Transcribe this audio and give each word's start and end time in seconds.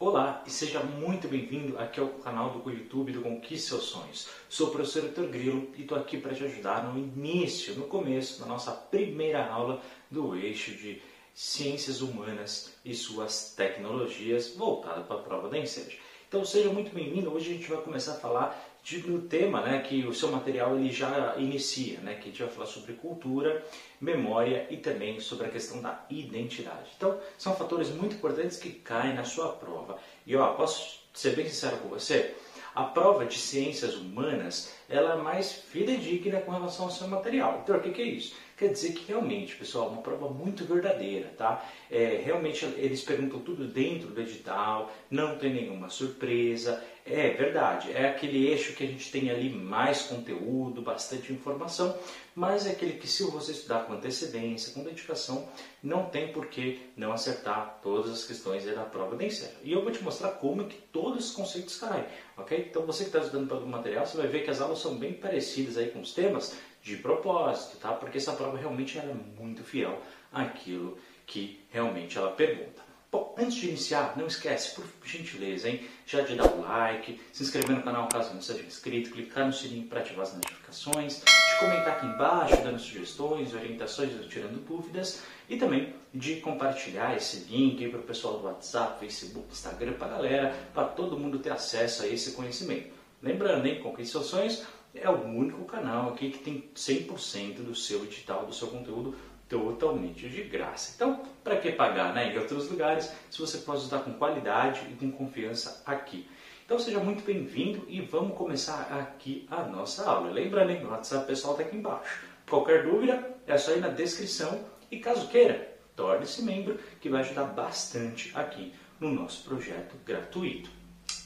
Olá 0.00 0.44
e 0.46 0.50
seja 0.50 0.78
muito 0.80 1.26
bem-vindo 1.26 1.76
aqui 1.76 1.98
ao 1.98 2.06
canal 2.06 2.50
do 2.50 2.70
YouTube 2.70 3.10
do 3.10 3.20
Conquiste 3.20 3.66
Seus 3.66 3.82
Sonhos. 3.82 4.28
Sou 4.48 4.68
o 4.68 4.70
professor 4.70 5.02
Heitor 5.02 5.26
Grilo 5.26 5.72
e 5.76 5.82
estou 5.82 5.98
aqui 5.98 6.16
para 6.18 6.32
te 6.32 6.44
ajudar 6.44 6.84
no 6.84 6.96
início, 6.96 7.74
no 7.74 7.88
começo 7.88 8.38
da 8.38 8.46
nossa 8.46 8.70
primeira 8.70 9.44
aula 9.44 9.82
do 10.08 10.36
eixo 10.36 10.70
de 10.70 11.02
Ciências 11.34 12.00
Humanas 12.00 12.74
e 12.84 12.94
suas 12.94 13.54
tecnologias 13.56 14.54
voltado 14.54 15.02
para 15.02 15.16
a 15.16 15.22
prova 15.22 15.48
da 15.48 15.58
ENSED. 15.58 15.98
Então 16.28 16.44
seja 16.44 16.68
muito 16.68 16.94
bem-vindo. 16.94 17.32
Hoje 17.32 17.50
a 17.50 17.54
gente 17.54 17.68
vai 17.68 17.82
começar 17.82 18.12
a 18.12 18.20
falar 18.20 18.67
do 18.96 19.20
tema 19.20 19.60
né, 19.60 19.80
que 19.80 20.06
o 20.06 20.14
seu 20.14 20.32
material 20.32 20.76
ele 20.76 20.90
já 20.90 21.36
inicia, 21.36 22.00
né, 22.00 22.14
que 22.14 22.22
a 22.22 22.24
gente 22.26 22.42
vai 22.42 22.50
falar 22.50 22.66
sobre 22.66 22.94
cultura, 22.94 23.62
memória 24.00 24.66
e 24.70 24.78
também 24.78 25.20
sobre 25.20 25.46
a 25.46 25.50
questão 25.50 25.82
da 25.82 26.04
identidade. 26.08 26.90
Então 26.96 27.20
são 27.36 27.54
fatores 27.54 27.90
muito 27.90 28.16
importantes 28.16 28.56
que 28.56 28.70
caem 28.70 29.14
na 29.14 29.24
sua 29.24 29.52
prova. 29.52 29.98
E 30.26 30.34
ó, 30.34 30.54
posso 30.54 31.00
ser 31.12 31.36
bem 31.36 31.46
sincero 31.46 31.76
com 31.78 31.88
você? 31.88 32.34
A 32.74 32.84
prova 32.84 33.26
de 33.26 33.38
ciências 33.38 33.94
humanas 33.94 34.72
ela 34.88 35.14
é 35.14 35.16
mais 35.16 35.52
fidedigna 35.52 36.40
com 36.40 36.50
relação 36.50 36.86
ao 36.86 36.90
seu 36.90 37.06
material. 37.06 37.60
Então, 37.62 37.76
o 37.76 37.80
que, 37.80 38.00
é 38.00 38.04
isso? 38.04 38.34
Quer 38.56 38.72
dizer 38.72 38.92
que 38.92 39.06
realmente, 39.06 39.54
pessoal, 39.54 39.86
é 39.86 39.90
uma 39.90 40.02
prova 40.02 40.30
muito 40.30 40.64
verdadeira, 40.64 41.32
tá? 41.36 41.64
É, 41.90 42.20
realmente 42.24 42.64
eles 42.76 43.02
perguntam 43.02 43.38
tudo 43.40 43.68
dentro 43.68 44.08
do 44.08 44.20
edital, 44.20 44.90
não 45.10 45.38
tem 45.38 45.54
nenhuma 45.54 45.88
surpresa. 45.88 46.82
É 47.06 47.30
verdade, 47.30 47.90
é 47.92 48.08
aquele 48.08 48.48
eixo 48.48 48.74
que 48.74 48.84
a 48.84 48.86
gente 48.86 49.10
tem 49.10 49.30
ali 49.30 49.48
mais 49.48 50.02
conteúdo, 50.02 50.82
bastante 50.82 51.32
informação, 51.32 51.96
mas 52.34 52.66
é 52.66 52.72
aquele 52.72 52.98
que 52.98 53.08
se 53.08 53.22
você 53.30 53.52
estudar 53.52 53.86
com 53.86 53.94
antecedência, 53.94 54.74
com 54.74 54.84
dedicação, 54.84 55.48
não 55.82 56.04
tem 56.04 56.32
por 56.32 56.46
que 56.46 56.90
não 56.96 57.12
acertar 57.12 57.78
todas 57.82 58.10
as 58.10 58.24
questões 58.24 58.66
da 58.66 58.84
prova 58.84 59.16
nem 59.16 59.30
certo. 59.30 59.56
E 59.62 59.72
eu 59.72 59.82
vou 59.82 59.90
te 59.90 60.04
mostrar 60.04 60.32
como 60.32 60.62
é 60.62 60.64
que 60.66 60.76
todos 60.76 61.20
esses 61.20 61.32
conceitos 61.32 61.78
caem, 61.78 62.04
ok? 62.36 62.66
Então 62.68 62.84
você 62.84 63.04
que 63.04 63.08
está 63.08 63.20
estudando 63.20 63.48
para 63.48 63.56
o 63.56 63.66
material, 63.66 64.04
você 64.04 64.18
vai 64.18 64.26
ver 64.26 64.44
que 64.44 64.50
as 64.50 64.60
aulas 64.60 64.77
são 64.78 64.96
bem 64.96 65.12
parecidas 65.12 65.76
aí 65.76 65.90
com 65.90 66.00
os 66.00 66.12
temas 66.12 66.56
de 66.82 66.96
propósito, 66.96 67.76
tá? 67.78 67.92
Porque 67.92 68.18
essa 68.18 68.32
prova 68.32 68.56
realmente 68.56 68.98
era 68.98 69.10
é 69.10 69.14
muito 69.14 69.62
fiel 69.62 70.00
àquilo 70.32 70.96
que 71.26 71.60
realmente 71.70 72.16
ela 72.16 72.30
pergunta. 72.30 72.88
Bom, 73.10 73.34
antes 73.38 73.54
de 73.54 73.68
iniciar, 73.68 74.18
não 74.18 74.26
esquece, 74.26 74.74
por 74.74 74.84
gentileza, 75.02 75.70
hein, 75.70 75.88
já 76.06 76.20
de 76.20 76.34
dar 76.34 76.44
o 76.44 76.60
like, 76.60 77.18
se 77.32 77.42
inscrever 77.42 77.74
no 77.74 77.82
canal 77.82 78.06
caso 78.06 78.34
não 78.34 78.42
seja 78.42 78.62
inscrito, 78.62 79.10
clicar 79.10 79.46
no 79.46 79.52
sininho 79.52 79.88
para 79.88 80.00
ativar 80.00 80.26
as 80.26 80.34
notificações, 80.34 81.22
de 81.24 81.58
comentar 81.58 81.96
aqui 81.96 82.04
embaixo, 82.06 82.62
dando 82.62 82.78
sugestões, 82.78 83.54
orientações, 83.54 84.10
tirando 84.28 84.62
dúvidas, 84.62 85.22
e 85.48 85.56
também 85.56 85.94
de 86.12 86.36
compartilhar 86.36 87.16
esse 87.16 87.50
link 87.50 87.88
para 87.88 88.00
o 88.00 88.02
pessoal 88.02 88.40
do 88.40 88.46
WhatsApp, 88.46 89.00
Facebook, 89.00 89.46
Instagram, 89.52 89.94
para 89.94 90.06
a 90.06 90.10
galera, 90.10 90.54
para 90.74 90.84
todo 90.84 91.18
mundo 91.18 91.38
ter 91.38 91.50
acesso 91.50 92.02
a 92.02 92.06
esse 92.06 92.32
conhecimento. 92.32 92.97
Lembrando, 93.20 93.66
hein, 93.66 93.80
Conquiste 93.80 94.12
Seus 94.12 94.26
Sonhos 94.26 94.64
é 94.94 95.10
o 95.10 95.24
único 95.24 95.64
canal 95.64 96.10
aqui 96.10 96.30
que 96.30 96.38
tem 96.38 96.70
100% 96.74 97.64
do 97.64 97.74
seu 97.74 98.04
edital, 98.04 98.46
do 98.46 98.54
seu 98.54 98.68
conteúdo 98.68 99.16
totalmente 99.48 100.28
de 100.28 100.42
graça. 100.44 100.92
Então, 100.94 101.22
para 101.42 101.56
que 101.56 101.72
pagar 101.72 102.14
né, 102.14 102.32
em 102.32 102.38
outros 102.38 102.70
lugares 102.70 103.12
se 103.28 103.40
você 103.40 103.58
pode 103.58 103.80
usar 103.80 104.00
com 104.00 104.12
qualidade 104.12 104.82
e 104.90 104.94
com 104.94 105.10
confiança 105.10 105.82
aqui? 105.84 106.28
Então 106.64 106.78
seja 106.78 107.00
muito 107.00 107.24
bem-vindo 107.24 107.84
e 107.88 108.00
vamos 108.00 108.36
começar 108.36 108.82
aqui 108.92 109.48
a 109.50 109.64
nossa 109.64 110.08
aula. 110.08 110.30
Lembrando, 110.30 110.70
hein, 110.70 110.84
o 110.84 110.90
WhatsApp 110.90 111.26
pessoal 111.26 111.54
está 111.54 111.64
aqui 111.64 111.76
embaixo. 111.76 112.22
Qualquer 112.48 112.84
dúvida 112.84 113.36
é 113.46 113.56
só 113.56 113.72
ir 113.72 113.80
na 113.80 113.88
descrição 113.88 114.64
e 114.90 115.00
caso 115.00 115.28
queira, 115.28 115.76
torne-se 115.96 116.42
membro 116.42 116.78
que 117.00 117.08
vai 117.08 117.22
ajudar 117.22 117.44
bastante 117.44 118.30
aqui 118.34 118.74
no 119.00 119.10
nosso 119.10 119.42
projeto 119.44 119.96
gratuito. 120.04 120.70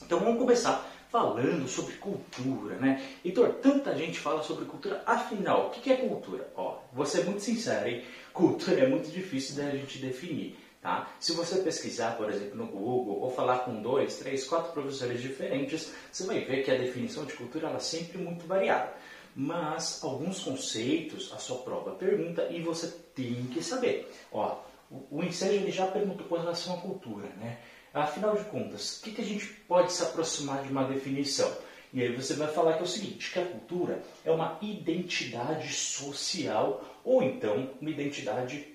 Então 0.01 0.19
vamos 0.19 0.39
começar 0.39 0.89
falando 1.13 1.67
sobre 1.67 1.93
cultura, 1.97 2.75
né? 2.77 2.99
Heitor, 3.23 3.53
tanta 3.61 3.95
gente 3.95 4.17
fala 4.17 4.41
sobre 4.41 4.65
cultura, 4.65 5.03
afinal, 5.05 5.67
o 5.67 5.69
que 5.69 5.91
é 5.91 5.95
cultura? 5.95 6.51
Ó, 6.55 6.79
vou 6.91 7.05
ser 7.05 7.23
muito 7.23 7.43
sincero, 7.43 7.87
hein? 7.87 8.03
Cultura 8.33 8.79
é 8.79 8.87
muito 8.87 9.11
difícil 9.11 9.57
da 9.57 9.69
gente 9.69 9.99
definir, 9.99 10.57
tá? 10.81 11.07
Se 11.19 11.33
você 11.33 11.57
pesquisar, 11.61 12.17
por 12.17 12.31
exemplo, 12.31 12.55
no 12.55 12.65
Google, 12.65 13.19
ou 13.21 13.29
falar 13.29 13.59
com 13.59 13.79
dois, 13.79 14.17
três, 14.17 14.47
quatro 14.47 14.71
professores 14.71 15.21
diferentes, 15.21 15.93
você 16.11 16.23
vai 16.23 16.39
ver 16.39 16.63
que 16.63 16.71
a 16.71 16.77
definição 16.79 17.25
de 17.25 17.33
cultura 17.33 17.67
ela 17.67 17.77
é 17.77 17.79
sempre 17.79 18.17
muito 18.17 18.47
variada. 18.47 18.91
Mas 19.35 20.03
alguns 20.03 20.39
conceitos 20.39 21.31
a 21.31 21.37
sua 21.37 21.59
prova 21.59 21.91
pergunta 21.91 22.47
e 22.49 22.59
você 22.59 22.87
tem 23.13 23.45
que 23.53 23.63
saber. 23.63 24.11
Ó, 24.31 24.57
o, 24.89 25.19
o 25.19 25.23
ele 25.23 25.71
já 25.71 25.85
perguntou 25.85 26.25
com 26.25 26.37
relação 26.37 26.73
à 26.73 26.77
cultura, 26.77 27.27
né? 27.37 27.59
Afinal 27.93 28.35
de 28.35 28.43
contas, 28.45 28.97
o 28.97 29.03
que, 29.03 29.11
que 29.11 29.21
a 29.21 29.25
gente 29.25 29.45
pode 29.67 29.93
se 29.93 30.01
aproximar 30.01 30.63
de 30.63 30.71
uma 30.71 30.83
definição? 30.85 31.55
E 31.93 32.01
aí 32.01 32.11
você 32.15 32.33
vai 32.33 32.47
falar 32.47 32.73
que 32.73 32.79
é 32.79 32.83
o 32.83 32.87
seguinte, 32.87 33.31
que 33.31 33.37
a 33.37 33.45
cultura 33.45 34.01
é 34.25 34.31
uma 34.31 34.57
identidade 34.63 35.71
social 35.71 36.83
ou 37.03 37.21
então 37.21 37.69
uma 37.79 37.89
identidade 37.91 38.65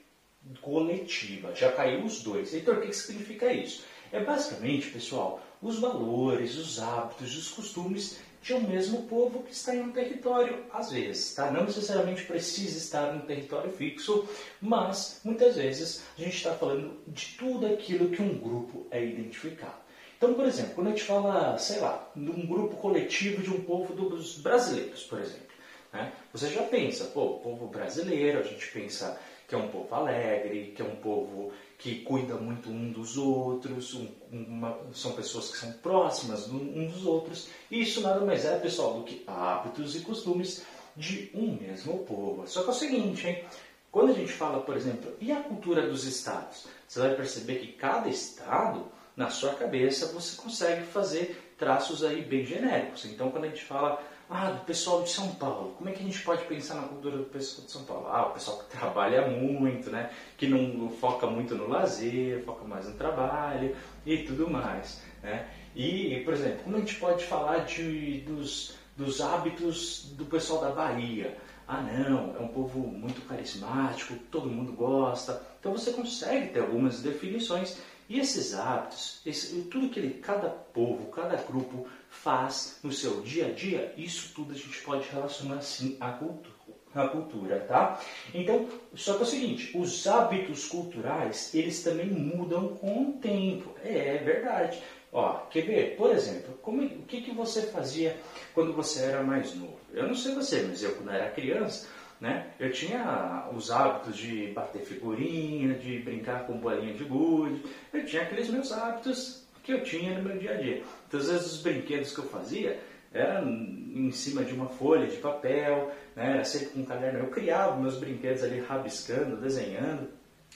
coletiva. 0.62 1.52
Já 1.52 1.72
caiu 1.72 2.04
os 2.04 2.22
dois. 2.22 2.54
Então 2.54 2.74
o 2.74 2.80
que, 2.80 2.86
que 2.86 2.96
significa 2.96 3.52
isso? 3.52 3.84
É 4.12 4.20
basicamente, 4.20 4.90
pessoal, 4.90 5.42
os 5.60 5.80
valores, 5.80 6.56
os 6.56 6.78
hábitos, 6.78 7.36
os 7.36 7.48
costumes 7.50 8.20
de 8.42 8.54
um 8.54 8.60
mesmo 8.60 9.02
povo 9.02 9.42
que 9.42 9.52
está 9.52 9.74
em 9.74 9.82
um 9.82 9.92
território, 9.92 10.64
às 10.72 10.90
vezes, 10.90 11.34
tá? 11.34 11.50
Não 11.50 11.64
necessariamente 11.64 12.24
precisa 12.24 12.78
estar 12.78 13.12
num 13.12 13.20
território 13.20 13.70
fixo, 13.72 14.28
mas 14.60 15.20
muitas 15.24 15.56
vezes 15.56 16.02
a 16.16 16.22
gente 16.22 16.36
está 16.36 16.54
falando 16.54 16.96
de 17.06 17.36
tudo 17.38 17.66
aquilo 17.66 18.10
que 18.10 18.22
um 18.22 18.38
grupo 18.38 18.86
é 18.90 19.04
identificado. 19.04 19.88
Então, 20.16 20.34
por 20.34 20.46
exemplo, 20.46 20.74
quando 20.74 20.88
a 20.88 20.90
gente 20.90 21.04
fala, 21.04 21.56
sei 21.58 21.78
lá, 21.78 22.10
de 22.14 22.30
um 22.30 22.46
grupo 22.46 22.76
coletivo 22.76 23.40
de 23.40 23.50
um 23.50 23.60
povo 23.60 23.94
dos 23.94 24.38
brasileiros, 24.38 25.04
por 25.04 25.20
exemplo, 25.20 25.46
né? 25.92 26.12
você 26.32 26.48
já 26.50 26.62
pensa, 26.62 27.04
pô, 27.06 27.34
povo 27.34 27.68
brasileiro, 27.68 28.40
a 28.40 28.42
gente 28.42 28.66
pensa 28.72 29.18
que 29.48 29.54
é 29.54 29.58
um 29.58 29.68
povo 29.68 29.94
alegre, 29.94 30.74
que 30.76 30.82
é 30.82 30.84
um 30.84 30.96
povo 30.96 31.50
que 31.78 32.02
cuida 32.02 32.34
muito 32.34 32.68
um 32.68 32.92
dos 32.92 33.16
outros, 33.16 33.94
um, 33.94 34.06
uma, 34.30 34.78
são 34.92 35.12
pessoas 35.12 35.50
que 35.50 35.56
são 35.56 35.72
próximas 35.72 36.48
um 36.48 36.86
dos 36.86 37.06
outros. 37.06 37.48
E 37.70 37.80
isso 37.80 38.02
nada 38.02 38.20
mais 38.20 38.44
é, 38.44 38.58
pessoal, 38.58 38.98
do 38.98 39.04
que 39.04 39.24
hábitos 39.26 39.96
e 39.96 40.00
costumes 40.00 40.66
de 40.94 41.30
um 41.32 41.56
mesmo 41.56 42.00
povo. 42.00 42.46
Só 42.46 42.62
que 42.62 42.68
é 42.68 42.72
o 42.72 42.74
seguinte, 42.74 43.26
hein? 43.26 43.44
Quando 43.90 44.10
a 44.10 44.14
gente 44.14 44.32
fala, 44.32 44.60
por 44.60 44.76
exemplo, 44.76 45.14
e 45.18 45.32
a 45.32 45.40
cultura 45.40 45.88
dos 45.88 46.04
estados? 46.04 46.66
Você 46.86 47.00
vai 47.00 47.14
perceber 47.14 47.54
que 47.54 47.72
cada 47.72 48.06
estado, 48.06 48.84
na 49.16 49.30
sua 49.30 49.54
cabeça, 49.54 50.12
você 50.12 50.36
consegue 50.36 50.82
fazer 50.82 51.54
traços 51.56 52.04
aí 52.04 52.20
bem 52.20 52.44
genéricos. 52.44 53.06
Então, 53.06 53.30
quando 53.30 53.44
a 53.44 53.48
gente 53.48 53.64
fala 53.64 53.98
ah, 54.30 54.50
do 54.50 54.64
pessoal 54.64 55.02
de 55.02 55.10
São 55.10 55.34
Paulo. 55.34 55.74
Como 55.78 55.88
é 55.88 55.92
que 55.92 56.00
a 56.00 56.04
gente 56.04 56.20
pode 56.22 56.44
pensar 56.44 56.74
na 56.74 56.88
cultura 56.88 57.16
do 57.16 57.24
pessoal 57.24 57.64
de 57.64 57.72
São 57.72 57.84
Paulo? 57.84 58.08
Ah, 58.08 58.26
o 58.26 58.32
pessoal 58.32 58.58
que 58.58 58.64
trabalha 58.76 59.28
muito, 59.28 59.90
né? 59.90 60.10
Que 60.36 60.46
não 60.46 60.90
foca 60.90 61.26
muito 61.26 61.54
no 61.54 61.68
lazer, 61.68 62.44
foca 62.44 62.64
mais 62.64 62.86
no 62.86 62.94
trabalho 62.94 63.74
e 64.04 64.18
tudo 64.18 64.50
mais, 64.50 65.02
né? 65.22 65.48
E, 65.74 66.22
por 66.24 66.34
exemplo, 66.34 66.64
como 66.64 66.76
a 66.76 66.80
gente 66.80 66.96
pode 66.96 67.24
falar 67.24 67.58
de, 67.64 68.20
dos, 68.20 68.74
dos 68.96 69.20
hábitos 69.20 70.12
do 70.12 70.24
pessoal 70.26 70.60
da 70.60 70.70
Bahia? 70.70 71.36
Ah, 71.66 71.82
não, 71.82 72.34
é 72.36 72.40
um 72.40 72.48
povo 72.48 72.80
muito 72.80 73.20
carismático, 73.28 74.14
todo 74.30 74.48
mundo 74.48 74.72
gosta. 74.72 75.42
Então 75.60 75.72
você 75.72 75.92
consegue 75.92 76.48
ter 76.48 76.60
algumas 76.60 77.00
definições 77.00 77.78
e 78.08 78.18
esses 78.18 78.54
hábitos, 78.54 79.20
esse, 79.26 79.62
tudo 79.64 79.90
que 79.90 80.00
ele, 80.00 80.14
cada 80.14 80.48
povo, 80.48 81.10
cada 81.10 81.36
grupo 81.42 81.86
faz 82.08 82.78
no 82.82 82.92
seu 82.92 83.20
dia 83.20 83.46
a 83.46 83.50
dia, 83.50 83.92
isso 83.96 84.32
tudo 84.34 84.52
a 84.52 84.56
gente 84.56 84.80
pode 84.82 85.08
relacionar 85.08 85.60
sim 85.60 85.96
à 86.00 86.10
cultura. 86.10 86.58
À 86.94 87.06
cultura, 87.06 87.60
tá? 87.60 88.00
Então, 88.32 88.66
só 88.94 89.14
que 89.14 89.20
é 89.20 89.22
o 89.22 89.26
seguinte, 89.26 89.70
os 89.76 90.06
hábitos 90.06 90.66
culturais, 90.66 91.54
eles 91.54 91.82
também 91.82 92.06
mudam 92.06 92.68
com 92.76 93.02
o 93.02 93.12
tempo. 93.12 93.74
É, 93.84 94.16
é 94.16 94.18
verdade. 94.18 94.82
Ó, 95.12 95.34
quer 95.50 95.62
ver? 95.62 95.96
Por 95.96 96.10
exemplo, 96.10 96.54
como, 96.62 96.82
o 96.82 97.02
que, 97.02 97.20
que 97.20 97.30
você 97.30 97.62
fazia 97.62 98.16
quando 98.54 98.72
você 98.72 99.04
era 99.04 99.22
mais 99.22 99.54
novo? 99.54 99.78
Eu 99.92 100.06
não 100.06 100.14
sei 100.14 100.34
você, 100.34 100.62
mas 100.62 100.82
eu 100.82 100.94
quando 100.96 101.10
era 101.10 101.30
criança, 101.30 101.86
né? 102.20 102.48
Eu 102.58 102.72
tinha 102.72 103.48
os 103.54 103.70
hábitos 103.70 104.16
de 104.16 104.48
bater 104.48 104.82
figurinha, 104.82 105.74
de 105.74 105.98
brincar 106.00 106.46
com 106.46 106.58
bolinha 106.58 106.94
de 106.94 107.04
gude. 107.04 107.62
Eu 107.92 108.04
tinha 108.04 108.22
aqueles 108.22 108.48
meus 108.48 108.72
hábitos 108.72 109.47
que 109.68 109.74
eu 109.74 109.84
tinha 109.84 110.16
no 110.16 110.26
meu 110.26 110.38
dia 110.38 110.52
a 110.52 110.54
dia. 110.54 110.82
Então, 111.06 111.20
às 111.20 111.28
vezes, 111.28 111.52
os 111.52 111.60
brinquedos 111.60 112.14
que 112.14 112.20
eu 112.20 112.24
fazia 112.24 112.80
eram 113.12 113.46
em 113.46 114.10
cima 114.10 114.42
de 114.42 114.54
uma 114.54 114.66
folha 114.66 115.06
de 115.06 115.18
papel, 115.18 115.92
né? 116.16 116.32
era 116.32 116.44
sempre 116.44 116.68
com 116.68 116.80
um 116.80 116.84
caderno. 116.86 117.18
Eu 117.18 117.26
criava 117.26 117.76
meus 117.76 117.96
brinquedos 117.96 118.42
ali 118.42 118.60
rabiscando, 118.60 119.36
desenhando 119.36 120.08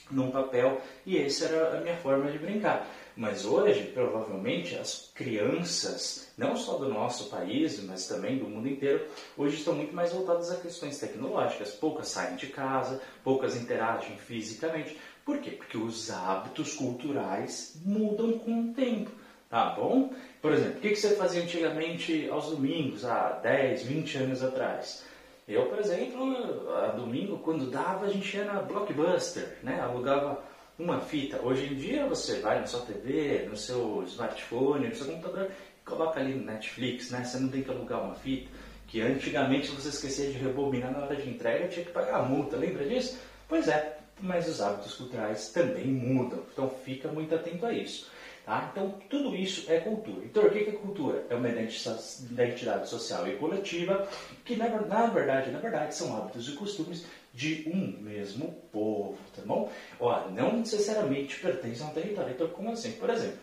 num 0.09 0.31
papel 0.31 0.81
e 1.05 1.17
essa 1.19 1.45
era 1.45 1.77
a 1.77 1.81
minha 1.81 1.95
forma 1.97 2.31
de 2.31 2.39
brincar. 2.39 2.87
Mas 3.15 3.45
hoje, 3.45 3.91
provavelmente, 3.93 4.75
as 4.75 5.11
crianças, 5.13 6.31
não 6.35 6.57
só 6.57 6.79
do 6.79 6.89
nosso 6.89 7.29
país, 7.29 7.83
mas 7.83 8.07
também 8.07 8.39
do 8.39 8.45
mundo 8.45 8.67
inteiro, 8.67 9.05
hoje 9.37 9.57
estão 9.57 9.75
muito 9.75 9.95
mais 9.95 10.11
voltadas 10.11 10.49
a 10.49 10.55
questões 10.55 10.97
tecnológicas. 10.97 11.71
Poucas 11.71 12.07
saem 12.07 12.35
de 12.35 12.47
casa, 12.47 12.99
poucas 13.23 13.55
interagem 13.55 14.17
fisicamente. 14.17 14.97
Por 15.25 15.37
quê? 15.39 15.51
Porque 15.51 15.77
os 15.77 16.11
hábitos 16.11 16.73
culturais 16.73 17.79
mudam 17.85 18.37
com 18.39 18.61
o 18.61 18.73
tempo. 18.73 19.11
Tá 19.49 19.69
bom? 19.69 20.13
Por 20.41 20.51
exemplo, 20.51 20.79
o 20.79 20.81
que 20.81 20.95
você 20.95 21.15
fazia 21.15 21.43
antigamente 21.43 22.27
aos 22.29 22.49
domingos, 22.49 23.05
há 23.05 23.39
10, 23.43 23.83
20 23.83 24.17
anos 24.17 24.43
atrás? 24.43 25.05
Eu, 25.47 25.67
por 25.67 25.79
exemplo, 25.79 26.73
a 26.75 26.87
domingo, 26.87 27.37
quando 27.39 27.69
dava, 27.69 28.05
a 28.05 28.09
gente 28.09 28.35
ia 28.35 28.45
na 28.45 28.61
Blockbuster, 28.61 29.57
né? 29.61 29.79
alugava 29.79 30.41
uma 30.77 30.99
fita. 30.99 31.39
Hoje 31.41 31.67
em 31.67 31.75
dia 31.75 32.07
você 32.07 32.39
vai 32.39 32.59
na 32.59 32.65
sua 32.65 32.81
TV, 32.81 33.45
no 33.49 33.55
seu 33.55 34.03
smartphone, 34.07 34.87
no 34.87 34.95
seu 34.95 35.07
computador 35.07 35.51
e 35.51 35.85
coloca 35.85 36.19
ali 36.19 36.33
no 36.33 36.45
Netflix, 36.45 37.11
né? 37.11 37.23
Você 37.23 37.37
não 37.39 37.49
tem 37.49 37.61
que 37.61 37.69
alugar 37.69 38.03
uma 38.03 38.15
fita. 38.15 38.49
Que 38.87 39.01
antigamente 39.01 39.69
você 39.69 39.89
esquecia 39.89 40.31
de 40.31 40.37
rebobinar 40.37 40.91
na 40.91 41.05
hora 41.05 41.15
de 41.15 41.29
entrega, 41.29 41.67
tinha 41.67 41.85
que 41.85 41.91
pagar 41.91 42.21
a 42.21 42.23
multa, 42.23 42.57
lembra 42.57 42.87
disso? 42.87 43.19
Pois 43.47 43.67
é, 43.67 43.97
mas 44.23 44.47
os 44.47 44.61
hábitos 44.61 44.95
culturais 44.95 45.49
também 45.49 45.87
mudam, 45.87 46.43
então 46.51 46.69
fica 46.69 47.09
muito 47.09 47.35
atento 47.35 47.65
a 47.65 47.73
isso. 47.73 48.09
Tá? 48.45 48.69
Então, 48.71 48.99
tudo 49.09 49.33
isso 49.35 49.71
é 49.71 49.79
cultura. 49.79 50.25
Então, 50.25 50.43
o 50.43 50.49
que 50.49 50.59
é 50.59 50.71
cultura? 50.73 51.25
É 51.29 51.35
uma 51.35 51.47
identidade 51.47 52.89
social 52.89 53.25
e 53.27 53.37
coletiva 53.37 54.05
que, 54.43 54.57
na, 54.57 54.67
verdade, 55.07 55.49
na 55.49 55.59
verdade, 55.59 55.95
são 55.95 56.15
hábitos 56.17 56.49
e 56.49 56.51
costumes 56.53 57.05
de 57.33 57.63
um 57.73 58.01
mesmo 58.01 58.51
povo, 58.71 59.17
tá 59.33 59.41
bom? 59.45 59.71
Ó, 59.97 60.29
não 60.29 60.57
necessariamente 60.57 61.39
pertencem 61.39 61.87
a 61.87 61.89
um 61.89 61.93
território. 61.93 62.33
Então, 62.33 62.47
como 62.49 62.71
assim? 62.71 62.91
Por 62.91 63.09
exemplo, 63.09 63.39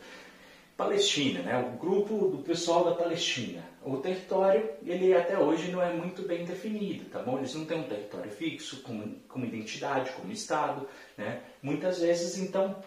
Palestina, 0.80 1.42
né? 1.42 1.58
o 1.58 1.76
grupo 1.76 2.28
do 2.28 2.38
pessoal 2.38 2.86
da 2.86 2.94
Palestina. 2.94 3.62
O 3.84 3.98
território, 3.98 4.66
ele 4.82 5.12
até 5.12 5.38
hoje 5.38 5.70
não 5.70 5.82
é 5.82 5.92
muito 5.92 6.22
bem 6.22 6.46
definido, 6.46 7.04
tá 7.10 7.20
bom? 7.20 7.36
Eles 7.36 7.54
não 7.54 7.66
têm 7.66 7.80
um 7.80 7.88
território 7.88 8.30
fixo, 8.30 8.80
como, 8.82 9.14
como 9.28 9.44
identidade, 9.44 10.10
como 10.12 10.32
Estado, 10.32 10.88
né? 11.18 11.42
Muitas 11.62 12.00
vezes, 12.00 12.38
então, 12.38 12.82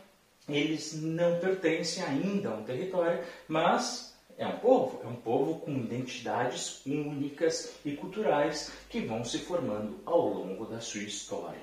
eles 0.50 1.00
não 1.04 1.38
pertencem 1.40 2.04
ainda 2.04 2.50
a 2.50 2.56
um 2.56 2.64
território, 2.64 3.24
mas 3.48 4.18
é 4.40 4.48
um 4.48 4.58
povo, 4.58 5.00
é 5.04 5.08
um 5.08 5.16
povo 5.16 5.60
com 5.60 5.72
identidades 5.72 6.84
únicas 6.88 7.76
e 7.86 7.92
culturais 7.92 8.72
que 8.90 9.02
vão 9.02 9.24
se 9.24 9.38
formando 9.38 10.00
ao 10.04 10.28
longo 10.30 10.66
da 10.66 10.82
sua 10.82 11.04
história. 11.04 11.62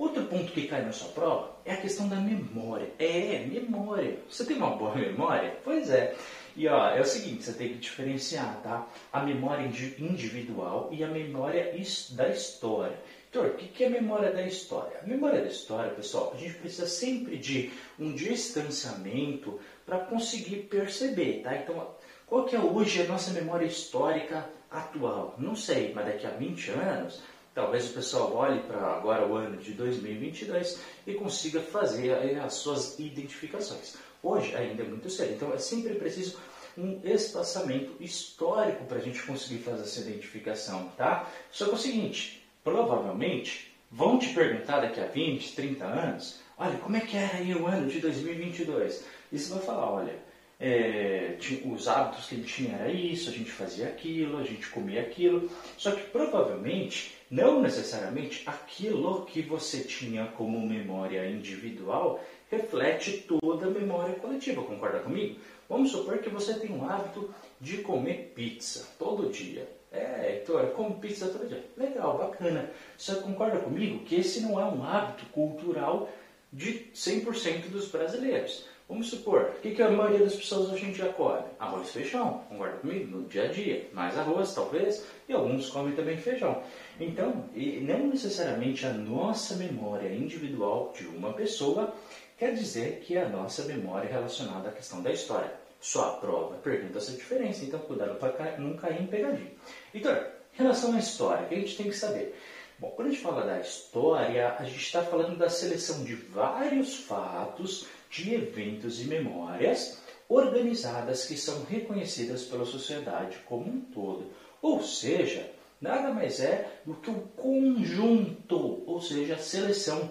Outro 0.00 0.24
ponto 0.24 0.50
que 0.52 0.66
cai 0.66 0.82
na 0.82 0.92
sua 0.92 1.08
prova 1.08 1.50
é 1.62 1.74
a 1.74 1.76
questão 1.76 2.08
da 2.08 2.16
memória. 2.16 2.90
É, 2.98 3.44
memória. 3.46 4.16
Você 4.30 4.46
tem 4.46 4.56
uma 4.56 4.70
boa 4.70 4.94
memória? 4.94 5.58
Pois 5.62 5.90
é. 5.90 6.16
E 6.56 6.66
ó, 6.66 6.88
é 6.88 7.02
o 7.02 7.04
seguinte, 7.04 7.44
você 7.44 7.52
tem 7.52 7.68
que 7.68 7.80
diferenciar, 7.80 8.62
tá? 8.62 8.88
A 9.12 9.22
memória 9.22 9.62
individual 9.62 10.88
e 10.90 11.04
a 11.04 11.06
memória 11.06 11.76
da 12.12 12.28
história. 12.30 12.98
Então, 13.28 13.44
o 13.44 13.54
que 13.58 13.84
é 13.84 13.90
memória 13.90 14.32
da 14.32 14.40
história? 14.40 15.00
A 15.02 15.06
memória 15.06 15.42
da 15.42 15.48
história, 15.48 15.92
pessoal, 15.92 16.32
a 16.34 16.38
gente 16.38 16.54
precisa 16.54 16.86
sempre 16.86 17.36
de 17.36 17.70
um 17.98 18.14
distanciamento 18.14 19.60
para 19.84 19.98
conseguir 19.98 20.62
perceber, 20.70 21.42
tá? 21.42 21.54
Então, 21.54 21.94
qual 22.26 22.46
que 22.46 22.56
é 22.56 22.58
hoje 22.58 23.02
a 23.02 23.06
nossa 23.06 23.32
memória 23.32 23.66
histórica 23.66 24.48
atual? 24.70 25.34
Não 25.36 25.54
sei, 25.54 25.92
mas 25.94 26.06
daqui 26.06 26.26
a 26.26 26.30
20 26.30 26.70
anos, 26.70 27.20
talvez 27.60 27.90
o 27.90 27.92
pessoal 27.92 28.34
olhe 28.34 28.60
para 28.60 28.78
agora 28.78 29.26
o 29.26 29.36
ano 29.36 29.58
de 29.58 29.72
2022 29.72 30.80
e 31.06 31.12
consiga 31.12 31.60
fazer 31.60 32.40
as 32.40 32.54
suas 32.54 32.98
identificações. 32.98 33.96
Hoje 34.22 34.56
ainda 34.56 34.82
é 34.82 34.86
muito 34.86 35.10
cedo, 35.10 35.34
então 35.34 35.52
é 35.52 35.58
sempre 35.58 35.94
preciso 35.94 36.38
um 36.78 37.00
espaçamento 37.04 37.94
histórico 38.00 38.84
para 38.86 38.96
a 38.96 39.00
gente 39.00 39.22
conseguir 39.24 39.62
fazer 39.62 39.82
essa 39.82 40.00
identificação, 40.00 40.88
tá? 40.96 41.28
Só 41.50 41.66
que 41.66 41.72
é 41.72 41.74
o 41.74 41.78
seguinte, 41.78 42.42
provavelmente 42.64 43.74
vão 43.90 44.18
te 44.18 44.32
perguntar 44.32 44.80
daqui 44.80 45.00
a 45.00 45.06
20, 45.06 45.54
30 45.54 45.84
anos, 45.84 46.40
olha, 46.56 46.78
como 46.78 46.96
é 46.96 47.00
que 47.00 47.16
era 47.16 47.38
aí 47.38 47.54
o 47.54 47.66
ano 47.66 47.90
de 47.90 48.00
2022? 48.00 49.04
E 49.30 49.38
você 49.38 49.52
vai 49.52 49.62
falar, 49.62 49.92
olha, 49.92 50.16
é, 50.60 51.36
os 51.64 51.88
hábitos 51.88 52.26
que 52.26 52.36
gente 52.36 52.54
tinha 52.54 52.76
era 52.76 52.92
isso, 52.92 53.30
a 53.30 53.32
gente 53.32 53.50
fazia 53.50 53.86
aquilo, 53.86 54.38
a 54.38 54.44
gente 54.44 54.68
comia 54.68 55.00
aquilo, 55.00 55.50
só 55.78 55.92
que 55.92 56.02
provavelmente, 56.10 57.14
não 57.30 57.62
necessariamente 57.62 58.42
aquilo 58.44 59.24
que 59.24 59.40
você 59.40 59.80
tinha 59.84 60.26
como 60.36 60.60
memória 60.66 61.26
individual 61.30 62.22
reflete 62.50 63.26
toda 63.40 63.66
a 63.66 63.70
memória 63.70 64.14
coletiva, 64.16 64.62
concorda 64.62 64.98
comigo? 64.98 65.40
Vamos 65.68 65.92
supor 65.92 66.18
que 66.18 66.28
você 66.28 66.54
tem 66.54 66.70
um 66.72 66.88
hábito 66.88 67.32
de 67.60 67.78
comer 67.78 68.32
pizza 68.34 68.86
todo 68.98 69.30
dia. 69.30 69.68
É, 69.92 70.34
Heitor, 70.34 70.60
eu 70.60 70.70
como 70.70 71.00
pizza 71.00 71.28
todo 71.28 71.48
dia. 71.48 71.64
Legal, 71.76 72.18
bacana. 72.18 72.70
Você 72.98 73.14
concorda 73.16 73.58
comigo 73.60 74.04
que 74.04 74.16
esse 74.16 74.40
não 74.40 74.60
é 74.60 74.64
um 74.64 74.84
hábito 74.84 75.24
cultural 75.26 76.08
de 76.52 76.90
100% 76.94 77.68
dos 77.70 77.88
brasileiros? 77.88 78.66
Vamos 78.90 79.08
supor, 79.08 79.54
o 79.56 79.60
que, 79.60 79.70
que 79.70 79.82
a 79.84 79.88
maioria 79.88 80.18
das 80.18 80.34
pessoas 80.34 80.68
hoje 80.68 80.86
em 80.86 80.90
dia 80.90 81.12
come? 81.12 81.44
Arroz 81.60 81.88
e 81.88 81.92
feijão, 81.92 82.42
concorda 82.48 82.78
comigo? 82.78 83.18
No 83.18 83.28
dia 83.28 83.44
a 83.44 83.46
dia. 83.46 83.88
Mais 83.92 84.18
arroz, 84.18 84.52
talvez, 84.52 85.06
e 85.28 85.32
alguns 85.32 85.70
comem 85.70 85.94
também 85.94 86.16
feijão. 86.16 86.60
Então, 86.98 87.44
não 87.54 88.08
necessariamente 88.08 88.84
a 88.84 88.92
nossa 88.92 89.54
memória 89.54 90.12
individual 90.12 90.92
de 90.98 91.06
uma 91.06 91.32
pessoa 91.32 91.94
quer 92.36 92.52
dizer 92.52 92.98
que 93.06 93.16
é 93.16 93.22
a 93.22 93.28
nossa 93.28 93.62
memória 93.62 94.10
relacionada 94.10 94.70
à 94.70 94.72
questão 94.72 95.00
da 95.00 95.12
história. 95.12 95.52
Só 95.80 96.08
a 96.08 96.12
prova 96.14 96.56
pergunta 96.56 96.98
essa 96.98 97.12
diferença, 97.12 97.64
então 97.64 97.78
cuidado 97.78 98.18
para 98.18 98.58
não 98.58 98.74
cair 98.74 99.02
em 99.02 99.06
pegadinha. 99.06 99.52
Então, 99.94 100.12
em 100.12 100.62
relação 100.62 100.96
à 100.96 100.98
história, 100.98 101.44
o 101.44 101.48
que 101.48 101.54
a 101.54 101.58
gente 101.58 101.76
tem 101.76 101.86
que 101.86 101.96
saber? 101.96 102.36
Bom, 102.80 102.90
quando 102.96 103.08
a 103.08 103.10
gente 103.10 103.22
fala 103.22 103.46
da 103.46 103.60
história, 103.60 104.56
a 104.58 104.64
gente 104.64 104.82
está 104.82 105.02
falando 105.02 105.38
da 105.38 105.48
seleção 105.48 106.02
de 106.02 106.14
vários 106.14 106.96
fatos, 106.96 107.86
de 108.10 108.34
eventos 108.34 109.00
e 109.00 109.04
memórias 109.04 110.00
organizadas 110.28 111.24
que 111.24 111.36
são 111.36 111.64
reconhecidas 111.64 112.44
pela 112.44 112.66
sociedade 112.66 113.38
como 113.46 113.70
um 113.70 113.80
todo. 113.80 114.30
Ou 114.60 114.82
seja, 114.82 115.50
nada 115.80 116.12
mais 116.12 116.40
é 116.40 116.80
do 116.84 116.94
que 116.94 117.10
um 117.10 117.20
conjunto, 117.36 118.82
ou 118.86 119.00
seja, 119.00 119.34
a 119.34 119.38
seleção 119.38 120.10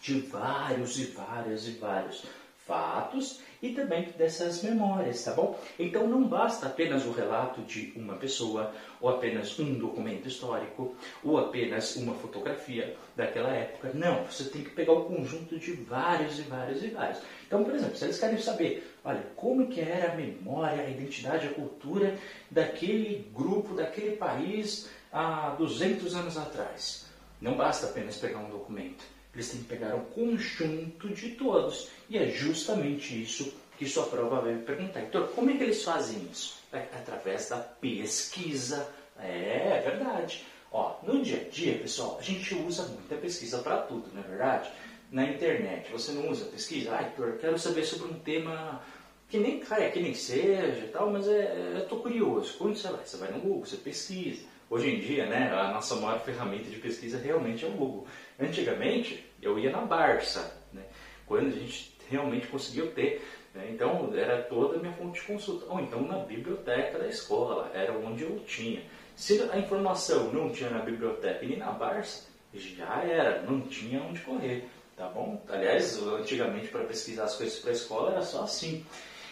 de 0.00 0.20
vários 0.20 0.98
e 0.98 1.04
vários 1.04 1.66
e 1.66 1.72
vários 1.72 2.24
fatos 2.68 3.40
e 3.62 3.70
também 3.70 4.12
dessas 4.16 4.62
memórias, 4.62 5.24
tá 5.24 5.32
bom? 5.32 5.58
Então 5.78 6.06
não 6.06 6.22
basta 6.22 6.66
apenas 6.66 7.06
o 7.06 7.10
relato 7.10 7.62
de 7.62 7.92
uma 7.96 8.14
pessoa, 8.14 8.72
ou 9.00 9.08
apenas 9.08 9.58
um 9.58 9.74
documento 9.74 10.28
histórico, 10.28 10.94
ou 11.24 11.38
apenas 11.38 11.96
uma 11.96 12.14
fotografia 12.14 12.94
daquela 13.16 13.50
época. 13.50 13.90
Não, 13.94 14.22
você 14.24 14.44
tem 14.44 14.62
que 14.62 14.70
pegar 14.70 14.92
o 14.92 15.06
conjunto 15.06 15.58
de 15.58 15.72
vários 15.72 16.38
e 16.38 16.42
vários 16.42 16.84
e 16.84 16.88
vários. 16.88 17.20
Então, 17.46 17.64
por 17.64 17.74
exemplo, 17.74 17.96
se 17.96 18.04
eles 18.04 18.18
querem 18.20 18.38
saber, 18.38 18.94
olha, 19.02 19.24
como 19.34 19.66
que 19.66 19.80
era 19.80 20.12
a 20.12 20.16
memória, 20.16 20.84
a 20.84 20.90
identidade, 20.90 21.48
a 21.48 21.54
cultura 21.54 22.16
daquele 22.50 23.28
grupo, 23.32 23.74
daquele 23.74 24.16
país 24.16 24.88
há 25.10 25.54
200 25.58 26.14
anos 26.14 26.36
atrás. 26.36 27.06
Não 27.40 27.56
basta 27.56 27.86
apenas 27.86 28.18
pegar 28.18 28.40
um 28.40 28.50
documento 28.50 29.17
eles 29.34 29.50
têm 29.50 29.60
que 29.60 29.66
pegar 29.66 29.94
o 29.94 30.00
conjunto 30.06 31.08
de 31.08 31.30
todos. 31.30 31.88
E 32.08 32.18
é 32.18 32.28
justamente 32.28 33.22
isso 33.22 33.52
que 33.78 33.86
sua 33.86 34.06
prova 34.06 34.40
vai 34.40 34.54
me 34.54 34.62
perguntar. 34.62 35.02
Então, 35.02 35.26
como 35.28 35.50
é 35.50 35.56
que 35.56 35.62
eles 35.62 35.82
fazem 35.84 36.26
isso? 36.30 36.58
É 36.72 36.78
através 36.78 37.48
da 37.48 37.58
pesquisa. 37.58 38.88
É, 39.18 39.78
é 39.78 39.90
verdade. 39.90 40.44
Ó, 40.70 40.96
no 41.02 41.22
dia 41.22 41.46
a 41.46 41.48
dia, 41.48 41.78
pessoal, 41.78 42.18
a 42.18 42.22
gente 42.22 42.54
usa 42.54 42.82
muita 42.84 43.16
pesquisa 43.16 43.58
para 43.58 43.78
tudo, 43.78 44.10
não 44.12 44.22
é 44.22 44.26
verdade? 44.26 44.70
Na 45.10 45.24
internet, 45.24 45.90
você 45.90 46.12
não 46.12 46.28
usa 46.28 46.44
pesquisa? 46.46 46.94
Ah, 46.94 47.02
Heitor, 47.02 47.38
quero 47.38 47.58
saber 47.58 47.84
sobre 47.84 48.12
um 48.12 48.18
tema 48.18 48.82
que 49.28 49.38
nem 49.38 49.60
caia, 49.60 49.90
que 49.90 50.00
nem 50.00 50.14
seja 50.14 50.88
tal, 50.92 51.10
mas 51.10 51.26
é, 51.26 51.40
é 51.40 51.72
eu 51.76 51.82
estou 51.84 52.00
curioso. 52.00 52.56
Onde 52.60 52.78
você 52.78 52.88
vai? 52.88 53.04
Você 53.04 53.16
vai 53.16 53.30
no 53.32 53.40
Google, 53.40 53.64
você 53.64 53.76
pesquisa. 53.76 54.42
Hoje 54.70 54.90
em 54.90 55.00
dia, 55.00 55.24
né, 55.24 55.50
a 55.50 55.72
nossa 55.72 55.96
maior 55.96 56.20
ferramenta 56.20 56.68
de 56.68 56.76
pesquisa 56.76 57.18
realmente 57.18 57.64
é 57.64 57.68
o 57.68 57.72
Google. 57.72 58.06
Antigamente, 58.38 59.24
eu 59.40 59.58
ia 59.58 59.70
na 59.70 59.80
Barça, 59.80 60.54
né? 60.72 60.82
quando 61.26 61.48
a 61.48 61.58
gente 61.58 61.96
realmente 62.10 62.46
conseguiu 62.48 62.90
ter. 62.92 63.26
Né? 63.54 63.70
Então, 63.70 64.12
era 64.14 64.42
toda 64.42 64.76
a 64.76 64.78
minha 64.78 64.92
fonte 64.92 65.20
de 65.20 65.26
consulta. 65.26 65.64
Ou 65.72 65.80
então 65.80 66.02
na 66.02 66.18
biblioteca 66.18 66.98
da 66.98 67.06
escola, 67.06 67.70
era 67.72 67.92
onde 67.92 68.24
eu 68.24 68.40
tinha. 68.40 68.82
Se 69.16 69.40
a 69.50 69.58
informação 69.58 70.30
não 70.32 70.50
tinha 70.50 70.68
na 70.68 70.80
biblioteca 70.80 71.44
e 71.44 71.56
na 71.56 71.72
Barça, 71.72 72.28
já 72.52 73.02
era, 73.02 73.42
não 73.42 73.62
tinha 73.62 74.02
onde 74.02 74.20
correr. 74.20 74.68
Tá 74.96 75.08
bom? 75.08 75.42
Aliás, 75.48 75.96
antigamente 76.02 76.68
para 76.68 76.84
pesquisar 76.84 77.24
as 77.24 77.36
coisas 77.36 77.58
para 77.60 77.70
a 77.70 77.72
escola 77.72 78.12
era 78.12 78.22
só 78.22 78.42
assim. 78.42 78.84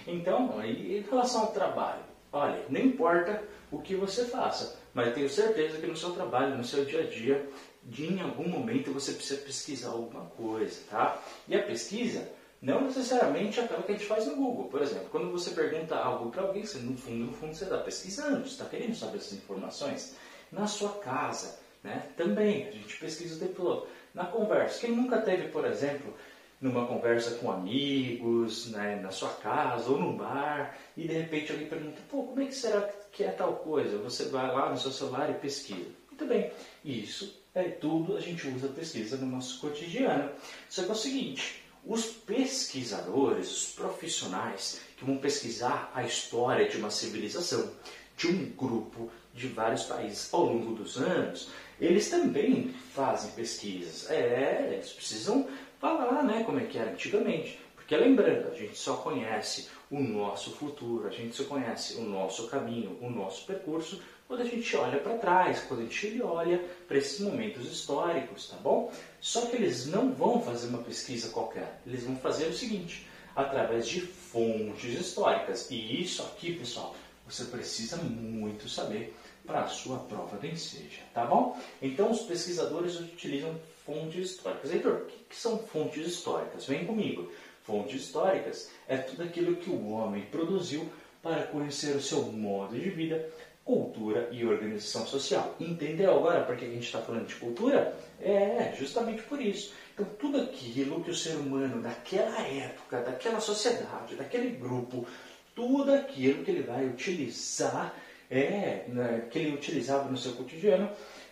Então, 0.06 0.64
em 0.64 1.02
relação 1.02 1.42
ao 1.42 1.52
trabalho, 1.52 2.02
olha, 2.36 2.64
não 2.68 2.80
importa 2.80 3.42
o 3.70 3.80
que 3.80 3.94
você 3.94 4.24
faça, 4.26 4.78
mas 4.94 5.14
tenho 5.14 5.28
certeza 5.28 5.78
que 5.78 5.86
no 5.86 5.96
seu 5.96 6.10
trabalho, 6.10 6.56
no 6.56 6.64
seu 6.64 6.84
dia 6.84 7.00
a 7.00 7.06
dia, 7.06 7.48
de 7.82 8.06
em 8.06 8.20
algum 8.20 8.48
momento 8.48 8.92
você 8.92 9.12
precisa 9.12 9.40
pesquisar 9.40 9.90
alguma 9.90 10.24
coisa, 10.26 10.80
tá? 10.90 11.22
E 11.48 11.54
a 11.54 11.62
pesquisa 11.62 12.28
não 12.60 12.82
necessariamente 12.82 13.60
é 13.60 13.64
aquela 13.64 13.82
que 13.82 13.92
a 13.92 13.94
gente 13.94 14.06
faz 14.06 14.26
no 14.26 14.36
Google. 14.36 14.68
Por 14.68 14.82
exemplo, 14.82 15.08
quando 15.10 15.30
você 15.30 15.50
pergunta 15.50 15.94
algo 15.94 16.30
para 16.30 16.42
alguém, 16.42 16.64
você, 16.64 16.78
no 16.78 16.96
fundo, 16.96 17.26
no 17.26 17.32
fundo 17.32 17.54
você 17.54 17.64
está 17.64 17.78
pesquisando, 17.78 18.40
você 18.40 18.52
está 18.52 18.64
querendo 18.64 18.94
saber 18.94 19.18
essas 19.18 19.34
informações. 19.34 20.16
Na 20.50 20.66
sua 20.66 20.90
casa, 21.00 21.58
né? 21.82 22.08
Também, 22.16 22.68
a 22.68 22.70
gente 22.70 22.98
pesquisa 22.98 23.36
o 23.36 23.38
tempo 23.38 23.62
todo. 23.62 23.86
Na 24.14 24.24
conversa, 24.24 24.80
quem 24.80 24.96
nunca 24.96 25.20
teve, 25.20 25.48
por 25.48 25.64
exemplo, 25.64 26.14
numa 26.60 26.86
conversa 26.86 27.32
com 27.36 27.50
amigos, 27.50 28.70
né, 28.70 28.96
na 29.02 29.10
sua 29.10 29.30
casa 29.30 29.90
ou 29.90 29.98
num 29.98 30.16
bar, 30.16 30.76
e 30.96 31.06
de 31.06 31.14
repente 31.14 31.52
alguém 31.52 31.68
pergunta, 31.68 32.00
pô, 32.10 32.24
como 32.24 32.40
é 32.40 32.46
que 32.46 32.54
será 32.54 32.80
que 33.12 33.24
é 33.24 33.30
tal 33.30 33.56
coisa? 33.56 33.98
Você 33.98 34.26
vai 34.26 34.46
lá 34.50 34.70
no 34.70 34.78
seu 34.78 34.90
celular 34.90 35.30
e 35.30 35.34
pesquisa. 35.34 35.90
Muito 36.08 36.26
bem, 36.26 36.50
isso 36.84 37.38
é 37.54 37.64
tudo, 37.64 38.16
a 38.16 38.20
gente 38.20 38.48
usa 38.48 38.68
pesquisa 38.68 39.16
no 39.16 39.26
nosso 39.26 39.60
cotidiano. 39.60 40.30
Só 40.68 40.82
que 40.82 40.88
é 40.88 40.92
o 40.92 40.96
seguinte, 40.96 41.62
os 41.84 42.06
pesquisadores, 42.06 43.50
os 43.50 43.66
profissionais 43.72 44.80
que 44.96 45.04
vão 45.04 45.18
pesquisar 45.18 45.90
a 45.94 46.02
história 46.02 46.68
de 46.68 46.78
uma 46.78 46.90
civilização, 46.90 47.70
de 48.16 48.28
um 48.28 48.50
grupo 48.50 49.10
de 49.32 49.46
vários 49.48 49.84
países 49.84 50.32
ao 50.32 50.46
longo 50.46 50.74
dos 50.74 50.96
anos, 50.96 51.48
eles 51.80 52.08
também 52.08 52.74
fazem 52.94 53.30
pesquisas. 53.32 54.10
É, 54.10 54.70
eles 54.72 54.90
precisam 54.92 55.46
falar 55.80 56.22
né, 56.22 56.42
como 56.44 56.60
é 56.60 56.64
que 56.64 56.78
era 56.78 56.90
antigamente. 56.90 57.60
Porque 57.74 57.96
lembrando, 57.96 58.48
a 58.48 58.54
gente 58.54 58.76
só 58.76 58.96
conhece 58.96 59.68
o 59.90 60.00
nosso 60.00 60.50
futuro, 60.50 61.06
a 61.06 61.10
gente 61.10 61.36
só 61.36 61.44
conhece 61.44 61.94
o 61.94 62.02
nosso 62.02 62.48
caminho, 62.48 62.98
o 63.00 63.08
nosso 63.08 63.46
percurso, 63.46 64.02
quando 64.26 64.40
a 64.40 64.44
gente 64.44 64.76
olha 64.76 64.98
para 64.98 65.18
trás, 65.18 65.60
quando 65.68 65.80
a 65.80 65.82
gente 65.84 66.20
olha 66.20 66.64
para 66.88 66.98
esses 66.98 67.20
momentos 67.20 67.70
históricos, 67.70 68.48
tá 68.48 68.56
bom? 68.56 68.92
Só 69.20 69.46
que 69.46 69.54
eles 69.54 69.86
não 69.86 70.12
vão 70.12 70.42
fazer 70.42 70.66
uma 70.66 70.82
pesquisa 70.82 71.28
qualquer, 71.28 71.80
eles 71.86 72.02
vão 72.02 72.16
fazer 72.16 72.46
o 72.46 72.52
seguinte, 72.52 73.06
através 73.36 73.86
de 73.86 74.00
fontes 74.00 74.98
históricas. 74.98 75.70
E 75.70 76.02
isso 76.02 76.22
aqui, 76.22 76.54
pessoal, 76.54 76.96
você 77.24 77.44
precisa 77.44 77.96
muito 77.98 78.68
saber 78.68 79.16
para 79.46 79.60
a 79.60 79.68
sua 79.68 79.98
prova 80.00 80.36
do 80.36 80.46
Enseja, 80.46 81.02
tá 81.14 81.24
bom? 81.24 81.56
Então, 81.80 82.10
os 82.10 82.22
pesquisadores 82.22 82.98
utilizam 82.98 83.54
fontes 83.86 84.32
históricas. 84.32 84.72
Heitor, 84.72 84.92
o 84.92 85.06
que 85.06 85.36
são 85.36 85.58
fontes 85.58 86.06
históricas? 86.06 86.66
Vem 86.66 86.84
comigo. 86.84 87.30
Fontes 87.62 88.02
históricas 88.02 88.70
é 88.88 88.96
tudo 88.96 89.22
aquilo 89.22 89.56
que 89.56 89.70
o 89.70 89.90
homem 89.90 90.22
produziu 90.26 90.90
para 91.22 91.44
conhecer 91.44 91.96
o 91.96 92.02
seu 92.02 92.22
modo 92.24 92.78
de 92.78 92.90
vida, 92.90 93.28
cultura 93.64 94.28
e 94.30 94.44
organização 94.44 95.06
social. 95.06 95.56
Entendeu 95.58 96.16
agora 96.16 96.44
por 96.44 96.56
que 96.56 96.64
a 96.64 96.68
gente 96.68 96.84
está 96.84 97.00
falando 97.00 97.26
de 97.26 97.34
cultura? 97.34 97.96
É, 98.20 98.72
justamente 98.78 99.22
por 99.22 99.40
isso. 99.40 99.72
Então, 99.92 100.06
tudo 100.18 100.40
aquilo 100.40 101.02
que 101.02 101.10
o 101.10 101.14
ser 101.14 101.36
humano 101.36 101.82
daquela 101.82 102.40
época, 102.46 103.00
daquela 103.00 103.40
sociedade, 103.40 104.14
daquele 104.14 104.50
grupo, 104.50 105.06
tudo 105.54 105.92
aquilo 105.92 106.44
que 106.44 106.50
ele 106.50 106.62
vai 106.62 106.86
utilizar, 106.86 107.94
é, 108.30 108.84
né, 108.88 109.26
que 109.30 109.38
ele 109.38 109.54
utilizava 109.54 110.08
no 110.08 110.16
seu 110.16 110.32
cotidiano, 110.32 110.88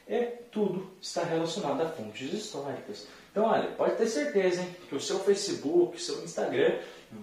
é 0.08 0.22
tudo 0.50 0.90
está 1.00 1.24
relacionado 1.24 1.80
a 1.82 1.88
fontes 1.88 2.32
históricas. 2.32 3.06
Então, 3.30 3.44
olha, 3.44 3.68
pode 3.72 3.96
ter 3.96 4.06
certeza 4.06 4.62
hein, 4.62 4.76
que 4.88 4.94
o 4.94 5.00
seu 5.00 5.18
Facebook, 5.20 5.96
o 5.96 6.00
seu 6.00 6.22
Instagram, 6.22 6.78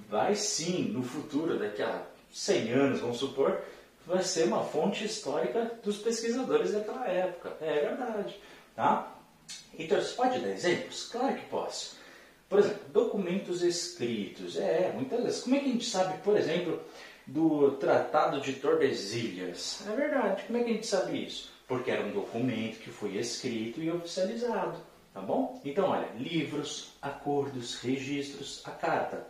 vai 0.10 0.36
sim, 0.36 0.90
no 0.90 1.04
futuro, 1.04 1.58
daqui 1.58 1.82
a 1.82 2.04
100 2.32 2.72
anos, 2.72 3.00
vamos 3.00 3.18
supor, 3.18 3.62
vai 4.06 4.24
ser 4.24 4.46
uma 4.46 4.64
fonte 4.64 5.06
histórica 5.06 5.72
dos 5.84 5.98
pesquisadores 6.00 6.74
daquela 6.74 7.08
época. 7.08 7.56
É 7.62 7.82
verdade. 7.82 8.40
Tá? 8.76 9.16
Então, 9.78 10.02
você 10.02 10.14
pode 10.16 10.40
dar 10.40 10.50
exemplos? 10.50 11.08
Claro 11.10 11.36
que 11.36 11.46
posso. 11.46 11.96
Por 12.50 12.60
exemplo, 12.60 12.82
documentos 12.92 13.62
escritos. 13.62 14.58
É, 14.58 14.92
muitas 14.94 15.24
vezes. 15.24 15.42
Como 15.42 15.56
é 15.56 15.60
que 15.60 15.70
a 15.70 15.72
gente 15.72 15.90
sabe, 15.90 16.18
por 16.22 16.38
exemplo, 16.38 16.82
do 17.26 17.72
Tratado 17.72 18.42
de 18.42 18.54
Tordesilhas? 18.54 19.86
É 19.88 19.96
verdade. 19.96 20.44
Como 20.44 20.58
é 20.58 20.64
que 20.64 20.70
a 20.72 20.74
gente 20.74 20.88
sabe 20.88 21.26
isso? 21.26 21.52
Porque 21.72 21.90
era 21.90 22.04
um 22.04 22.12
documento 22.12 22.80
que 22.80 22.90
foi 22.90 23.16
escrito 23.16 23.82
e 23.82 23.90
oficializado. 23.90 24.78
Tá 25.14 25.22
bom? 25.22 25.62
Então, 25.64 25.88
olha, 25.88 26.10
livros, 26.18 26.98
acordos, 27.02 27.80
registros, 27.80 28.62
a 28.66 28.72
carta. 28.72 29.26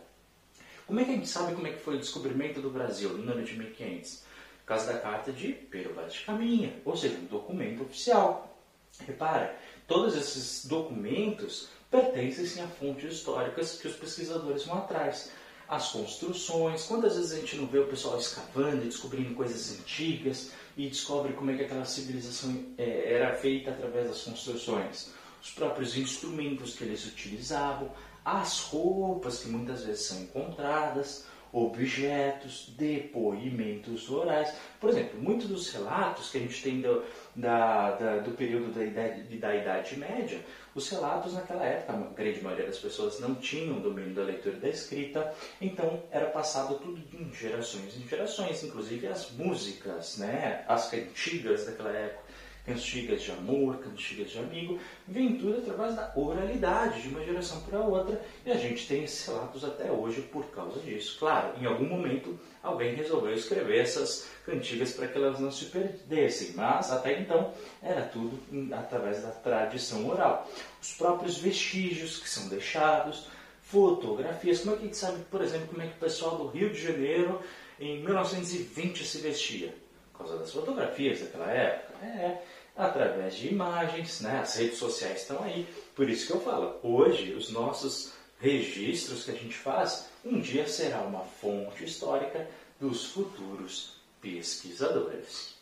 Como 0.84 0.98
é 0.98 1.04
que 1.04 1.12
a 1.12 1.14
gente 1.14 1.28
sabe 1.28 1.54
como 1.54 1.68
é 1.68 1.70
que 1.70 1.78
foi 1.78 1.94
o 1.94 2.00
descobrimento 2.00 2.60
do 2.60 2.68
Brasil 2.68 3.10
no 3.10 3.30
ano 3.30 3.44
de 3.44 3.56
1500? 3.56 4.24
Por 4.58 4.66
causa 4.66 4.92
da 4.92 4.98
carta 4.98 5.30
de 5.30 5.52
Pero 5.52 5.94
Vaz 5.94 6.14
de 6.14 6.24
Caminha, 6.24 6.74
ou 6.84 6.96
seja, 6.96 7.16
um 7.16 7.26
documento 7.26 7.84
oficial. 7.84 8.58
Repara, 9.06 9.56
todos 9.86 10.16
esses 10.16 10.66
documentos 10.66 11.68
pertencem 11.92 12.44
sim 12.44 12.60
a 12.60 12.66
fontes 12.66 13.14
históricas 13.14 13.80
que 13.80 13.86
os 13.86 13.94
pesquisadores 13.94 14.64
vão 14.64 14.78
atrás. 14.78 15.30
As 15.72 15.88
construções, 15.88 16.84
quantas 16.84 17.16
vezes 17.16 17.32
a 17.32 17.36
gente 17.36 17.56
não 17.56 17.66
vê 17.66 17.78
o 17.78 17.86
pessoal 17.86 18.18
escavando 18.18 18.84
e 18.84 18.88
descobrindo 18.88 19.34
coisas 19.34 19.80
antigas 19.80 20.50
e 20.76 20.86
descobre 20.86 21.32
como 21.32 21.50
é 21.50 21.56
que 21.56 21.64
aquela 21.64 21.86
civilização 21.86 22.62
é, 22.76 23.14
era 23.14 23.34
feita 23.36 23.70
através 23.70 24.06
das 24.06 24.20
construções? 24.20 25.10
Os 25.42 25.50
próprios 25.50 25.96
instrumentos 25.96 26.74
que 26.74 26.84
eles 26.84 27.06
utilizavam, 27.06 27.90
as 28.22 28.60
roupas 28.60 29.38
que 29.38 29.48
muitas 29.48 29.82
vezes 29.82 30.04
são 30.04 30.20
encontradas, 30.20 31.24
objetos, 31.52 32.72
depoimentos 32.76 34.10
orais. 34.10 34.54
Por 34.80 34.90
exemplo, 34.90 35.20
muitos 35.20 35.48
dos 35.48 35.72
relatos 35.72 36.30
que 36.30 36.38
a 36.38 36.40
gente 36.40 36.62
tem 36.62 36.80
do, 36.80 37.04
da, 37.36 37.92
da, 37.92 38.18
do 38.18 38.30
período 38.32 38.72
da 38.72 38.84
idade, 38.84 39.22
da 39.36 39.54
idade 39.54 39.96
Média, 39.96 40.40
os 40.74 40.88
relatos 40.88 41.34
naquela 41.34 41.64
época, 41.64 41.92
a 41.92 42.14
grande 42.14 42.42
maioria 42.42 42.66
das 42.66 42.78
pessoas 42.78 43.20
não 43.20 43.34
tinham 43.34 43.80
domínio 43.80 44.14
da 44.14 44.22
leitura 44.22 44.56
e 44.56 44.60
da 44.60 44.68
escrita, 44.68 45.34
então 45.60 46.02
era 46.10 46.26
passado 46.26 46.78
tudo 46.78 47.02
em 47.14 47.30
gerações 47.34 47.94
em 47.96 48.08
gerações, 48.08 48.64
inclusive 48.64 49.06
as 49.06 49.30
músicas, 49.32 50.16
né, 50.16 50.64
as 50.66 50.90
cantigas 50.90 51.66
daquela 51.66 51.90
época 51.90 52.21
cantigas 52.64 53.22
de 53.22 53.32
amor, 53.32 53.78
cantigas 53.78 54.30
de 54.30 54.38
amigo, 54.38 54.78
vem 55.06 55.36
tudo 55.36 55.58
através 55.58 55.96
da 55.96 56.12
oralidade 56.14 57.02
de 57.02 57.08
uma 57.08 57.24
geração 57.24 57.60
para 57.62 57.80
outra 57.80 58.20
e 58.46 58.50
a 58.50 58.56
gente 58.56 58.86
tem 58.86 59.04
esses 59.04 59.26
relatos 59.26 59.64
até 59.64 59.90
hoje 59.90 60.22
por 60.22 60.44
causa 60.46 60.78
disso. 60.80 61.18
Claro, 61.18 61.54
em 61.60 61.66
algum 61.66 61.86
momento 61.86 62.38
alguém 62.62 62.94
resolveu 62.94 63.34
escrever 63.34 63.80
essas 63.80 64.28
cantigas 64.46 64.92
para 64.92 65.08
que 65.08 65.18
elas 65.18 65.40
não 65.40 65.50
se 65.50 65.66
perdessem, 65.66 66.52
mas 66.54 66.92
até 66.92 67.20
então 67.20 67.52
era 67.82 68.02
tudo 68.02 68.38
através 68.72 69.22
da 69.22 69.30
tradição 69.30 70.08
oral. 70.08 70.48
Os 70.80 70.92
próprios 70.92 71.38
vestígios 71.38 72.18
que 72.18 72.28
são 72.28 72.48
deixados, 72.48 73.26
fotografias, 73.62 74.60
como 74.60 74.74
é 74.74 74.76
que 74.76 74.82
a 74.82 74.86
gente 74.86 74.96
sabe, 74.96 75.24
por 75.30 75.42
exemplo, 75.42 75.68
como 75.68 75.82
é 75.82 75.86
que 75.86 75.96
o 75.96 76.00
pessoal 76.00 76.36
do 76.36 76.46
Rio 76.48 76.70
de 76.70 76.80
Janeiro 76.80 77.40
em 77.80 78.02
1920 78.02 79.04
se 79.04 79.18
vestia? 79.18 79.81
Causa 80.22 80.38
das 80.38 80.52
fotografias 80.52 81.20
daquela 81.20 81.50
época. 81.50 82.06
É, 82.06 82.42
através 82.76 83.34
de 83.34 83.48
imagens, 83.48 84.20
né? 84.20 84.38
as 84.40 84.54
redes 84.54 84.78
sociais 84.78 85.22
estão 85.22 85.42
aí. 85.42 85.66
Por 85.96 86.08
isso 86.08 86.28
que 86.28 86.32
eu 86.32 86.40
falo, 86.40 86.78
hoje 86.82 87.32
os 87.34 87.50
nossos 87.50 88.12
registros 88.38 89.24
que 89.24 89.32
a 89.32 89.34
gente 89.34 89.54
faz, 89.54 90.08
um 90.24 90.40
dia 90.40 90.68
será 90.68 91.00
uma 91.00 91.24
fonte 91.24 91.84
histórica 91.84 92.48
dos 92.78 93.06
futuros 93.06 93.96
pesquisadores. 94.20 95.56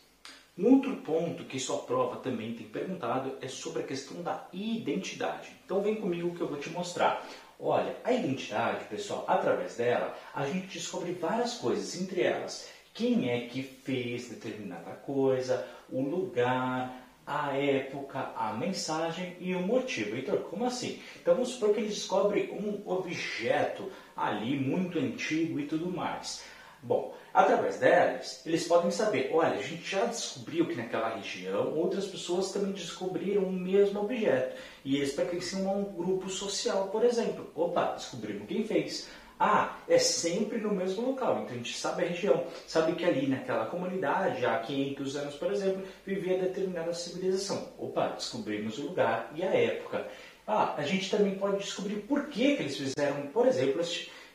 Um 0.55 0.75
outro 0.75 0.95
ponto 0.97 1.45
que 1.45 1.59
sua 1.59 1.79
prova 1.79 2.17
também 2.17 2.53
tem 2.53 2.67
perguntado 2.67 3.37
é 3.41 3.47
sobre 3.47 3.81
a 3.81 3.85
questão 3.85 4.21
da 4.21 4.47
identidade. 4.53 5.55
Então 5.65 5.81
vem 5.81 5.95
comigo 5.95 6.35
que 6.35 6.41
eu 6.41 6.47
vou 6.47 6.59
te 6.59 6.69
mostrar. 6.69 7.27
Olha, 7.59 7.95
a 8.03 8.11
identidade, 8.11 8.85
pessoal, 8.85 9.25
através 9.27 9.77
dela, 9.77 10.15
a 10.35 10.45
gente 10.45 10.67
descobre 10.67 11.13
várias 11.13 11.55
coisas, 11.55 11.99
entre 11.99 12.21
elas 12.21 12.69
quem 12.93 13.29
é 13.29 13.47
que 13.47 13.63
fez 13.63 14.29
determinada 14.29 14.91
coisa, 14.91 15.65
o 15.89 16.01
lugar, 16.01 17.01
a 17.25 17.55
época, 17.55 18.31
a 18.35 18.53
mensagem 18.53 19.37
e 19.39 19.55
o 19.55 19.61
motivo. 19.61 20.17
Então, 20.17 20.37
como 20.37 20.65
assim? 20.65 20.99
Então 21.21 21.35
vamos 21.35 21.49
supor 21.49 21.73
que 21.73 21.79
eles 21.79 21.95
descobrem 21.95 22.51
um 22.51 22.81
objeto 22.85 23.89
ali 24.15 24.59
muito 24.59 24.99
antigo 24.99 25.59
e 25.59 25.65
tudo 25.65 25.89
mais. 25.89 26.43
Bom, 26.83 27.15
através 27.31 27.77
delas, 27.77 28.43
eles 28.43 28.67
podem 28.67 28.89
saber, 28.89 29.29
olha, 29.31 29.59
a 29.59 29.61
gente 29.61 29.87
já 29.87 30.03
descobriu 30.05 30.67
que 30.67 30.75
naquela 30.75 31.15
região 31.15 31.75
outras 31.75 32.07
pessoas 32.07 32.51
também 32.51 32.71
descobriram 32.71 33.43
o 33.43 33.51
mesmo 33.51 34.01
objeto. 34.01 34.59
E 34.83 34.97
eles 34.97 35.13
pertenciam 35.13 35.69
a 35.69 35.73
um 35.73 35.83
grupo 35.83 36.27
social, 36.27 36.87
por 36.87 37.05
exemplo. 37.05 37.51
Opa, 37.53 37.93
descobrimos 37.93 38.47
quem 38.47 38.63
fez. 38.63 39.07
Ah, 39.43 39.75
é 39.89 39.97
sempre 39.97 40.59
no 40.59 40.69
mesmo 40.69 41.01
local. 41.03 41.39
Então 41.39 41.55
a 41.55 41.57
gente 41.57 41.75
sabe 41.75 42.03
a 42.03 42.07
região, 42.07 42.45
sabe 42.67 42.93
que 42.93 43.03
ali 43.03 43.25
naquela 43.25 43.65
comunidade, 43.65 44.45
há 44.45 44.59
500 44.59 45.15
anos, 45.15 45.33
por 45.33 45.51
exemplo, 45.51 45.83
vivia 46.05 46.37
determinada 46.37 46.93
civilização. 46.93 47.69
Opa, 47.79 48.09
descobrimos 48.09 48.77
o 48.77 48.83
lugar 48.83 49.31
e 49.33 49.41
a 49.41 49.51
época. 49.51 50.07
Ah, 50.45 50.75
a 50.77 50.83
gente 50.83 51.09
também 51.09 51.33
pode 51.39 51.57
descobrir 51.57 52.01
por 52.01 52.27
que, 52.27 52.55
que 52.55 52.61
eles 52.61 52.77
fizeram, 52.77 53.25
por 53.33 53.47
exemplo, 53.47 53.81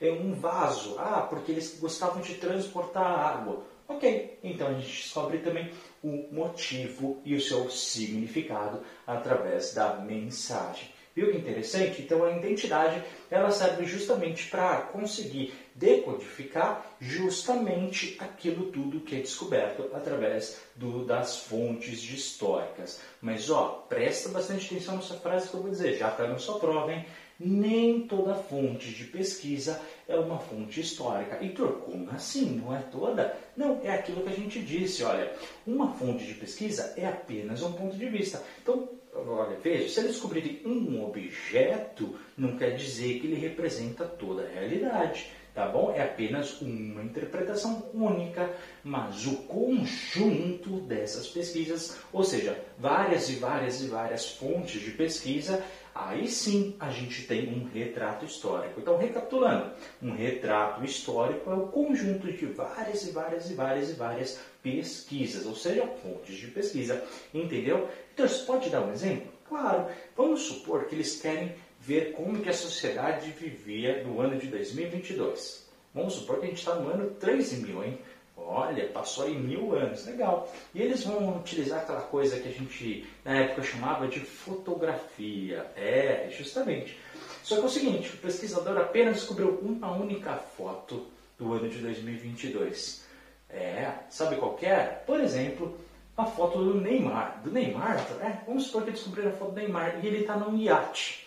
é, 0.00 0.10
um 0.10 0.34
vaso. 0.34 0.96
Ah, 0.98 1.24
porque 1.30 1.52
eles 1.52 1.78
gostavam 1.78 2.20
de 2.20 2.34
transportar 2.34 3.06
água. 3.06 3.62
Ok, 3.86 4.40
então 4.42 4.66
a 4.66 4.72
gente 4.72 5.02
descobre 5.02 5.38
também 5.38 5.70
o 6.02 6.26
motivo 6.32 7.20
e 7.24 7.36
o 7.36 7.40
seu 7.40 7.70
significado 7.70 8.82
através 9.06 9.72
da 9.72 9.94
mensagem. 9.98 10.95
Viu 11.16 11.32
que 11.32 11.38
interessante? 11.38 12.02
Então 12.02 12.22
a 12.22 12.36
identidade 12.36 13.02
ela 13.30 13.50
serve 13.50 13.86
justamente 13.86 14.50
para 14.50 14.82
conseguir 14.82 15.54
decodificar 15.74 16.84
justamente 17.00 18.18
aquilo 18.20 18.66
tudo 18.66 19.00
que 19.00 19.16
é 19.16 19.20
descoberto 19.20 19.88
através 19.94 20.60
do, 20.74 21.06
das 21.06 21.38
fontes 21.38 22.02
históricas. 22.02 23.00
Mas 23.22 23.48
ó, 23.48 23.86
presta 23.88 24.28
bastante 24.28 24.66
atenção 24.66 24.96
nessa 24.96 25.14
frase 25.14 25.48
que 25.48 25.54
eu 25.54 25.62
vou 25.62 25.70
dizer, 25.70 25.96
já 25.96 26.10
está 26.10 26.26
na 26.28 26.38
sua 26.38 26.60
prova, 26.60 26.92
hein? 26.92 27.06
nem 27.38 28.06
toda 28.06 28.34
fonte 28.34 28.92
de 28.92 29.04
pesquisa 29.04 29.80
é 30.08 30.16
uma 30.16 30.38
fonte 30.38 30.80
histórica. 30.80 31.42
Heitor, 31.42 31.80
como 31.80 32.10
assim? 32.10 32.60
Não 32.62 32.74
é 32.74 32.80
toda? 32.80 33.36
Não, 33.56 33.80
é 33.82 33.90
aquilo 33.90 34.22
que 34.22 34.28
a 34.28 34.36
gente 34.36 34.60
disse. 34.60 35.02
Olha, 35.02 35.32
uma 35.66 35.92
fonte 35.92 36.24
de 36.24 36.34
pesquisa 36.34 36.94
é 36.96 37.06
apenas 37.06 37.62
um 37.62 37.72
ponto 37.72 37.96
de 37.96 38.08
vista. 38.08 38.42
Então, 38.62 38.88
olha, 39.18 39.56
veja, 39.56 39.88
se 39.88 40.00
eles 40.00 40.12
descobrirem 40.12 40.62
um 40.64 41.04
objeto, 41.04 42.16
não 42.36 42.56
quer 42.56 42.74
dizer 42.74 43.20
que 43.20 43.26
ele 43.26 43.36
representa 43.36 44.04
toda 44.04 44.42
a 44.42 44.48
realidade 44.48 45.30
tá 45.56 45.66
bom? 45.66 45.90
É 45.90 46.02
apenas 46.02 46.60
uma 46.60 47.02
interpretação 47.02 47.90
única, 47.94 48.54
mas 48.84 49.26
o 49.26 49.36
conjunto 49.44 50.80
dessas 50.80 51.26
pesquisas, 51.28 51.96
ou 52.12 52.22
seja, 52.22 52.62
várias 52.78 53.30
e 53.30 53.36
várias 53.36 53.80
e 53.80 53.86
várias 53.86 54.28
fontes 54.32 54.82
de 54.82 54.90
pesquisa, 54.90 55.64
aí 55.94 56.28
sim 56.28 56.76
a 56.78 56.90
gente 56.90 57.22
tem 57.22 57.48
um 57.48 57.64
retrato 57.64 58.26
histórico. 58.26 58.78
Então, 58.78 58.98
recapitulando, 58.98 59.72
um 60.02 60.12
retrato 60.12 60.84
histórico 60.84 61.50
é 61.50 61.54
o 61.54 61.68
conjunto 61.68 62.30
de 62.30 62.44
várias 62.44 63.06
e 63.08 63.12
várias 63.12 63.50
e 63.50 63.54
várias 63.54 63.88
e 63.88 63.94
várias 63.94 64.38
pesquisas, 64.62 65.46
ou 65.46 65.56
seja, 65.56 65.86
fontes 66.02 66.36
de 66.36 66.48
pesquisa, 66.48 67.02
entendeu? 67.32 67.88
Então, 68.12 68.28
você 68.28 68.44
pode 68.44 68.68
dar 68.68 68.82
um 68.82 68.92
exemplo? 68.92 69.32
Claro, 69.48 69.86
vamos 70.14 70.42
supor 70.42 70.84
que 70.84 70.94
eles 70.94 71.20
querem 71.20 71.54
ver 71.86 72.12
como 72.12 72.42
que 72.42 72.48
a 72.48 72.52
sociedade 72.52 73.30
vivia 73.30 74.02
no 74.02 74.20
ano 74.20 74.36
de 74.36 74.48
2022. 74.48 75.64
Vamos 75.94 76.14
supor 76.14 76.40
que 76.40 76.46
a 76.46 76.48
gente 76.48 76.58
está 76.58 76.74
no 76.74 76.90
ano 76.90 77.10
13 77.12 77.62
mil, 77.64 77.84
hein? 77.84 77.98
Olha, 78.36 78.88
passou 78.88 79.24
aí 79.24 79.34
mil 79.34 79.74
anos, 79.74 80.04
legal. 80.04 80.52
E 80.74 80.82
eles 80.82 81.04
vão 81.04 81.38
utilizar 81.38 81.80
aquela 81.80 82.02
coisa 82.02 82.38
que 82.40 82.48
a 82.48 82.52
gente 82.52 83.06
na 83.24 83.36
época 83.38 83.62
chamava 83.62 84.08
de 84.08 84.20
fotografia. 84.20 85.64
É, 85.76 86.28
justamente. 86.36 86.98
Só 87.42 87.56
que 87.56 87.62
é 87.62 87.64
o 87.64 87.70
seguinte, 87.70 88.10
o 88.12 88.18
pesquisador 88.18 88.76
apenas 88.76 89.18
descobriu 89.18 89.58
uma 89.62 89.92
única 89.92 90.34
foto 90.34 91.06
do 91.38 91.52
ano 91.52 91.68
de 91.68 91.78
2022. 91.78 93.06
É, 93.48 93.92
sabe 94.10 94.36
qual 94.36 94.58
é? 94.60 94.78
Por 95.06 95.20
exemplo, 95.20 95.78
a 96.16 96.26
foto 96.26 96.58
do 96.58 96.80
Neymar. 96.80 97.40
Do 97.44 97.52
Neymar, 97.52 98.04
é, 98.20 98.44
vamos 98.44 98.64
supor 98.64 98.84
que 98.84 98.90
descobriram 98.90 99.30
a 99.30 99.34
foto 99.34 99.52
do 99.52 99.56
Neymar 99.56 100.04
e 100.04 100.08
ele 100.08 100.18
está 100.18 100.36
num 100.36 100.58
iate. 100.58 101.25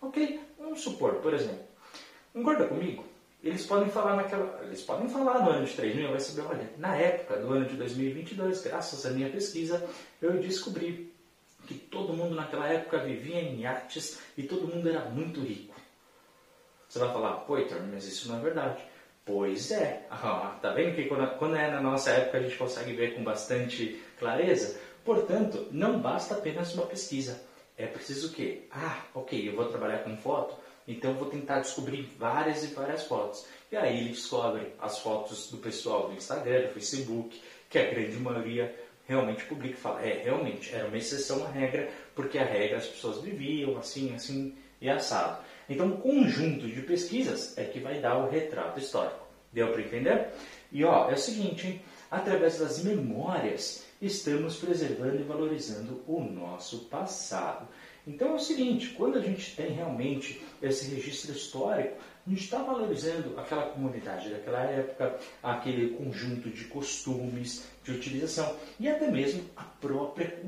Ok? 0.00 0.40
Vamos 0.58 0.80
supor, 0.80 1.14
por 1.16 1.32
exemplo. 1.34 1.64
Concorda 2.32 2.66
comigo? 2.66 3.04
Eles 3.42 3.64
podem 3.64 3.88
falar 3.88 4.16
naquela, 4.16 4.60
eles 4.64 4.82
podem 4.82 5.08
falar 5.08 5.44
no 5.44 5.50
ano 5.50 5.66
de 5.66 5.72
3000, 5.74 6.10
vai 6.10 6.20
saber, 6.20 6.48
olha, 6.48 6.70
na 6.78 6.96
época 6.96 7.36
do 7.36 7.52
ano 7.52 7.64
de 7.66 7.76
2022, 7.76 8.62
graças 8.62 9.06
à 9.06 9.10
minha 9.10 9.30
pesquisa, 9.30 9.88
eu 10.20 10.32
descobri 10.40 11.12
que 11.66 11.74
todo 11.74 12.12
mundo 12.12 12.34
naquela 12.34 12.68
época 12.68 12.98
vivia 12.98 13.40
em 13.40 13.60
iates 13.60 14.18
e 14.36 14.42
todo 14.42 14.68
mundo 14.68 14.88
era 14.88 15.04
muito 15.10 15.40
rico. 15.40 15.74
Você 16.88 16.98
vai 16.98 17.12
falar, 17.12 17.34
pô, 17.40 17.56
mas 17.92 18.06
isso 18.06 18.28
não 18.28 18.38
é 18.38 18.42
verdade. 18.42 18.82
Pois 19.24 19.70
é. 19.70 20.06
Ah, 20.10 20.58
tá 20.62 20.72
vendo 20.72 20.94
que 20.94 21.04
quando 21.04 21.56
é 21.56 21.70
na 21.70 21.80
nossa 21.80 22.10
época 22.10 22.38
a 22.38 22.42
gente 22.42 22.56
consegue 22.56 22.92
ver 22.94 23.14
com 23.14 23.22
bastante 23.22 24.02
clareza? 24.18 24.80
Portanto, 25.04 25.68
não 25.70 26.00
basta 26.00 26.34
apenas 26.34 26.74
uma 26.74 26.86
pesquisa. 26.86 27.40
É 27.76 27.86
preciso 27.86 28.28
o 28.28 28.32
quê? 28.32 28.62
Ah, 28.70 29.04
ok, 29.14 29.48
eu 29.48 29.54
vou 29.54 29.66
trabalhar 29.66 29.98
com 29.98 30.16
foto, 30.16 30.56
então 30.88 31.14
vou 31.14 31.28
tentar 31.28 31.60
descobrir 31.60 32.08
várias 32.18 32.64
e 32.64 32.68
várias 32.68 33.04
fotos. 33.04 33.46
E 33.70 33.76
aí 33.76 33.98
ele 34.00 34.10
descobre 34.10 34.72
as 34.80 34.98
fotos 35.00 35.50
do 35.50 35.58
pessoal 35.58 36.08
do 36.08 36.14
Instagram, 36.14 36.62
do 36.62 36.72
Facebook, 36.72 37.40
que 37.68 37.78
a 37.78 37.90
grande 37.90 38.16
maioria 38.16 38.74
realmente 39.06 39.44
publica 39.44 39.74
e 39.74 39.80
fala, 39.80 40.02
é, 40.02 40.22
realmente, 40.22 40.74
era 40.74 40.88
uma 40.88 40.96
exceção 40.96 41.44
à 41.44 41.48
regra, 41.48 41.90
porque 42.14 42.38
a 42.38 42.44
regra 42.44 42.78
as 42.78 42.86
pessoas 42.86 43.22
viviam 43.22 43.76
assim, 43.76 44.14
assim 44.14 44.56
e 44.80 44.88
assado. 44.88 45.44
Então, 45.68 45.88
o 45.88 45.98
conjunto 45.98 46.66
de 46.66 46.82
pesquisas 46.82 47.56
é 47.58 47.64
que 47.64 47.80
vai 47.80 48.00
dar 48.00 48.18
o 48.18 48.30
retrato 48.30 48.78
histórico. 48.78 49.26
Deu 49.52 49.68
para 49.72 49.82
entender? 49.82 50.28
E 50.72 50.84
ó, 50.84 51.10
é 51.10 51.14
o 51.14 51.18
seguinte, 51.18 51.66
hein? 51.66 51.80
através 52.10 52.58
das 52.58 52.82
memórias, 52.82 53.84
estamos 54.00 54.56
preservando 54.56 55.20
e 55.20 55.24
valorizando 55.24 56.02
o 56.06 56.20
nosso 56.20 56.86
passado. 56.86 57.66
Então 58.06 58.28
é 58.28 58.34
o 58.34 58.38
seguinte, 58.38 58.90
quando 58.90 59.18
a 59.18 59.20
gente 59.20 59.56
tem 59.56 59.72
realmente 59.72 60.40
esse 60.62 60.94
registro 60.94 61.32
histórico, 61.32 61.96
a 62.26 62.30
gente 62.30 62.44
está 62.44 62.62
valorizando 62.62 63.38
aquela 63.38 63.66
comunidade 63.66 64.30
daquela 64.30 64.62
época, 64.62 65.18
aquele 65.42 65.96
conjunto 65.96 66.48
de 66.50 66.64
costumes, 66.64 67.66
de 67.82 67.92
utilização 67.92 68.56
e 68.78 68.88
até 68.88 69.10
mesmo 69.10 69.44
a 69.56 69.62
própria 69.62 70.40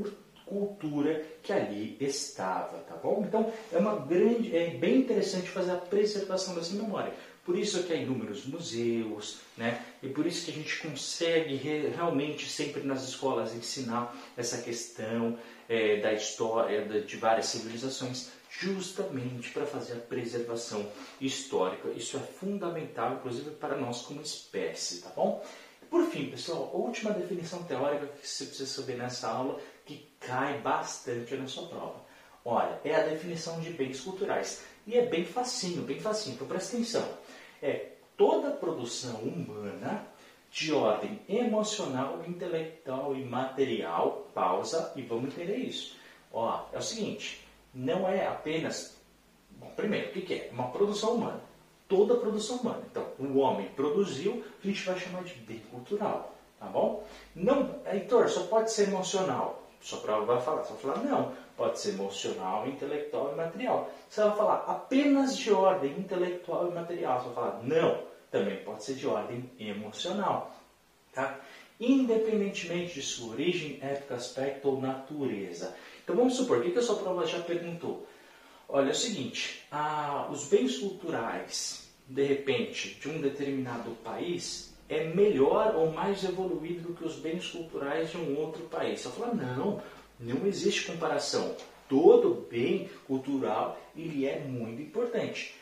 cultura 0.44 1.24
que 1.42 1.52
ali 1.52 1.96
estava, 2.00 2.78
tá 2.78 2.96
bom? 2.96 3.24
Então 3.26 3.52
é 3.72 3.78
uma 3.78 3.96
grande, 3.96 4.56
é 4.56 4.70
bem 4.70 5.00
interessante 5.00 5.48
fazer 5.48 5.72
a 5.72 5.76
preservação 5.76 6.54
dessa 6.54 6.74
memória. 6.74 7.12
Por 7.44 7.58
isso 7.58 7.82
que 7.84 7.92
há 7.92 7.96
inúmeros 7.96 8.44
museus, 8.46 9.40
né? 9.56 9.82
E 10.02 10.08
por 10.08 10.26
isso 10.26 10.44
que 10.44 10.50
a 10.50 10.54
gente 10.54 10.78
consegue 10.78 11.56
re, 11.56 11.88
realmente 11.88 12.48
sempre 12.48 12.82
nas 12.82 13.02
escolas 13.02 13.54
ensinar 13.54 14.14
essa 14.36 14.58
questão 14.62 15.38
é, 15.68 16.00
da 16.00 16.12
história 16.12 16.84
de 17.02 17.16
várias 17.16 17.46
civilizações, 17.46 18.30
justamente 18.50 19.50
para 19.50 19.66
fazer 19.66 19.94
a 19.94 20.00
preservação 20.00 20.88
histórica. 21.20 21.88
Isso 21.90 22.16
é 22.16 22.20
fundamental, 22.20 23.14
inclusive 23.14 23.50
para 23.50 23.76
nós 23.76 24.02
como 24.02 24.22
espécie, 24.22 25.02
tá 25.02 25.10
bom? 25.14 25.44
Por 25.90 26.04
fim, 26.06 26.30
pessoal, 26.30 26.70
a 26.72 26.76
última 26.76 27.10
definição 27.10 27.62
teórica 27.64 28.06
que 28.06 28.26
você 28.26 28.44
precisa 28.44 28.70
saber 28.70 28.96
nessa 28.96 29.28
aula, 29.28 29.58
que 29.84 30.06
cai 30.20 30.58
bastante 30.60 31.34
na 31.34 31.46
sua 31.46 31.66
prova. 31.66 32.06
Olha, 32.44 32.78
é 32.84 32.94
a 32.94 33.06
definição 33.06 33.60
de 33.60 33.70
bens 33.70 34.00
culturais. 34.00 34.62
E 34.86 34.96
é 34.96 35.06
bem 35.06 35.24
facinho, 35.24 35.82
bem 35.82 35.98
facinho, 35.98 36.34
então 36.34 36.46
presta 36.46 36.76
atenção 36.76 37.06
é 37.62 37.92
toda 38.18 38.50
produção 38.50 39.14
humana 39.20 40.04
de 40.50 40.72
ordem 40.72 41.20
emocional, 41.28 42.22
intelectual 42.26 43.14
e 43.14 43.24
material. 43.24 44.26
Pausa 44.34 44.92
e 44.96 45.02
vamos 45.02 45.32
entender 45.32 45.56
isso. 45.56 45.96
Ó, 46.32 46.66
é 46.72 46.78
o 46.78 46.82
seguinte, 46.82 47.46
não 47.72 48.08
é 48.08 48.26
apenas. 48.26 48.98
Bom, 49.52 49.70
primeiro, 49.76 50.08
o 50.08 50.12
que, 50.12 50.22
que 50.22 50.34
é? 50.34 50.50
Uma 50.52 50.68
produção 50.68 51.14
humana. 51.14 51.40
Toda 51.88 52.16
produção 52.16 52.56
humana. 52.56 52.82
Então, 52.90 53.06
o 53.18 53.38
homem 53.38 53.68
produziu, 53.68 54.44
a 54.62 54.66
gente 54.66 54.84
vai 54.84 54.98
chamar 54.98 55.22
de 55.22 55.34
bem 55.34 55.60
cultural. 55.70 56.34
Tá 56.58 56.66
bom? 56.66 57.06
Não, 57.34 57.80
Heitor, 57.86 58.28
só 58.28 58.44
pode 58.44 58.72
ser 58.72 58.88
emocional. 58.88 59.67
Sua 59.80 60.00
prova 60.00 60.34
vai 60.34 60.42
falar, 60.42 60.64
você 60.64 60.72
vai 60.72 60.82
falar, 60.82 61.04
não, 61.04 61.32
pode 61.56 61.78
ser 61.80 61.90
emocional, 61.90 62.66
intelectual 62.66 63.32
e 63.32 63.36
material. 63.36 63.90
Você 64.08 64.22
vai 64.22 64.36
falar 64.36 64.64
apenas 64.66 65.36
de 65.36 65.52
ordem 65.52 65.92
intelectual 65.98 66.68
e 66.68 66.74
material. 66.74 67.20
Você 67.20 67.26
vai 67.26 67.34
falar, 67.34 67.62
não, 67.62 68.02
também 68.30 68.62
pode 68.64 68.84
ser 68.84 68.94
de 68.94 69.06
ordem 69.06 69.48
emocional. 69.58 70.54
Tá? 71.12 71.38
Independentemente 71.80 72.94
de 72.94 73.02
sua 73.02 73.32
origem, 73.32 73.78
época, 73.80 74.16
aspecto 74.16 74.68
ou 74.68 74.80
natureza. 74.80 75.74
Então 76.02 76.16
vamos 76.16 76.34
supor, 76.34 76.58
o 76.58 76.62
que, 76.62 76.78
a 76.78 76.82
sua 76.82 76.96
prova 76.96 77.26
já 77.26 77.40
perguntou? 77.40 78.06
Olha, 78.68 78.88
é 78.88 78.92
o 78.92 78.94
seguinte, 78.94 79.64
ah, 79.70 80.28
os 80.30 80.48
bens 80.48 80.78
culturais, 80.78 81.88
de 82.06 82.22
repente, 82.22 82.94
de 82.94 83.08
um 83.08 83.20
determinado 83.20 83.92
país, 84.04 84.67
é 84.88 85.04
melhor 85.04 85.74
ou 85.76 85.92
mais 85.92 86.24
evoluído 86.24 86.88
do 86.88 86.94
que 86.94 87.04
os 87.04 87.16
bens 87.16 87.46
culturais 87.48 88.10
de 88.10 88.16
um 88.16 88.38
outro 88.38 88.62
país. 88.64 89.00
Você 89.00 89.10
fala, 89.10 89.34
não, 89.34 89.82
não 90.18 90.46
existe 90.46 90.90
comparação. 90.90 91.54
Todo 91.88 92.46
bem 92.50 92.88
cultural 93.06 93.78
ele 93.96 94.26
é 94.26 94.40
muito 94.40 94.82
importante. 94.82 95.54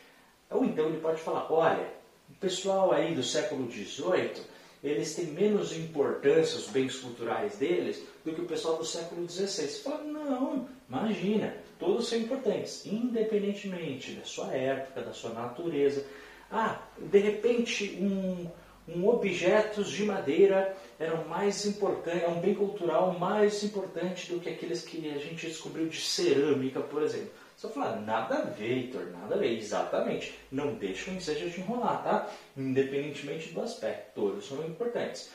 Ou 0.49 0.63
então 0.63 0.87
ele 0.87 0.99
pode 0.99 1.19
falar, 1.21 1.51
olha, 1.51 1.87
o 2.29 2.35
pessoal 2.35 2.91
aí 2.91 3.13
do 3.13 3.23
século 3.23 3.69
XVIII, 3.69 4.43
eles 4.83 5.15
têm 5.15 5.25
menos 5.27 5.75
importância, 5.75 6.57
os 6.57 6.67
bens 6.67 6.95
culturais 6.97 7.57
deles, 7.57 8.03
do 8.23 8.33
que 8.33 8.41
o 8.41 8.45
pessoal 8.45 8.77
do 8.77 8.85
século 8.85 9.27
XVI. 9.29 9.47
Você 9.47 9.83
fala, 9.83 10.03
não, 10.03 10.67
imagina, 10.87 11.55
todos 11.79 12.07
são 12.07 12.17
importantes, 12.17 12.85
independentemente 12.85 14.13
da 14.13 14.23
sua 14.23 14.53
época, 14.53 15.01
da 15.01 15.13
sua 15.13 15.31
natureza. 15.31 16.05
Ah, 16.49 16.79
de 16.97 17.19
repente 17.19 17.97
um 17.99 18.47
um 18.87 19.07
objetos 19.07 19.91
de 19.91 20.03
madeira 20.05 20.75
eram 20.97 21.25
mais 21.25 21.65
importantes, 21.65 22.23
é 22.23 22.27
um 22.27 22.39
bem 22.39 22.55
cultural 22.55 23.17
mais 23.19 23.63
importante 23.63 24.31
do 24.31 24.39
que 24.39 24.49
aqueles 24.49 24.81
que 24.81 25.09
a 25.09 25.17
gente 25.17 25.47
descobriu 25.47 25.87
de 25.87 25.99
cerâmica, 25.99 26.79
por 26.79 27.03
exemplo. 27.03 27.31
Só 27.57 27.69
falar, 27.69 27.99
nada 28.01 28.35
a 28.35 28.41
ver, 28.43 28.93
nada 29.11 29.35
a 29.35 29.37
ver, 29.37 29.57
exatamente. 29.57 30.37
Não 30.51 30.75
deixa 30.75 31.09
o 31.09 31.15
ensejo 31.15 31.49
de 31.49 31.59
enrolar, 31.59 32.03
tá? 32.03 32.29
Independentemente 32.55 33.51
do 33.51 33.61
aspecto, 33.61 34.11
todos 34.13 34.47
são 34.47 34.63
importantes. 34.65 35.31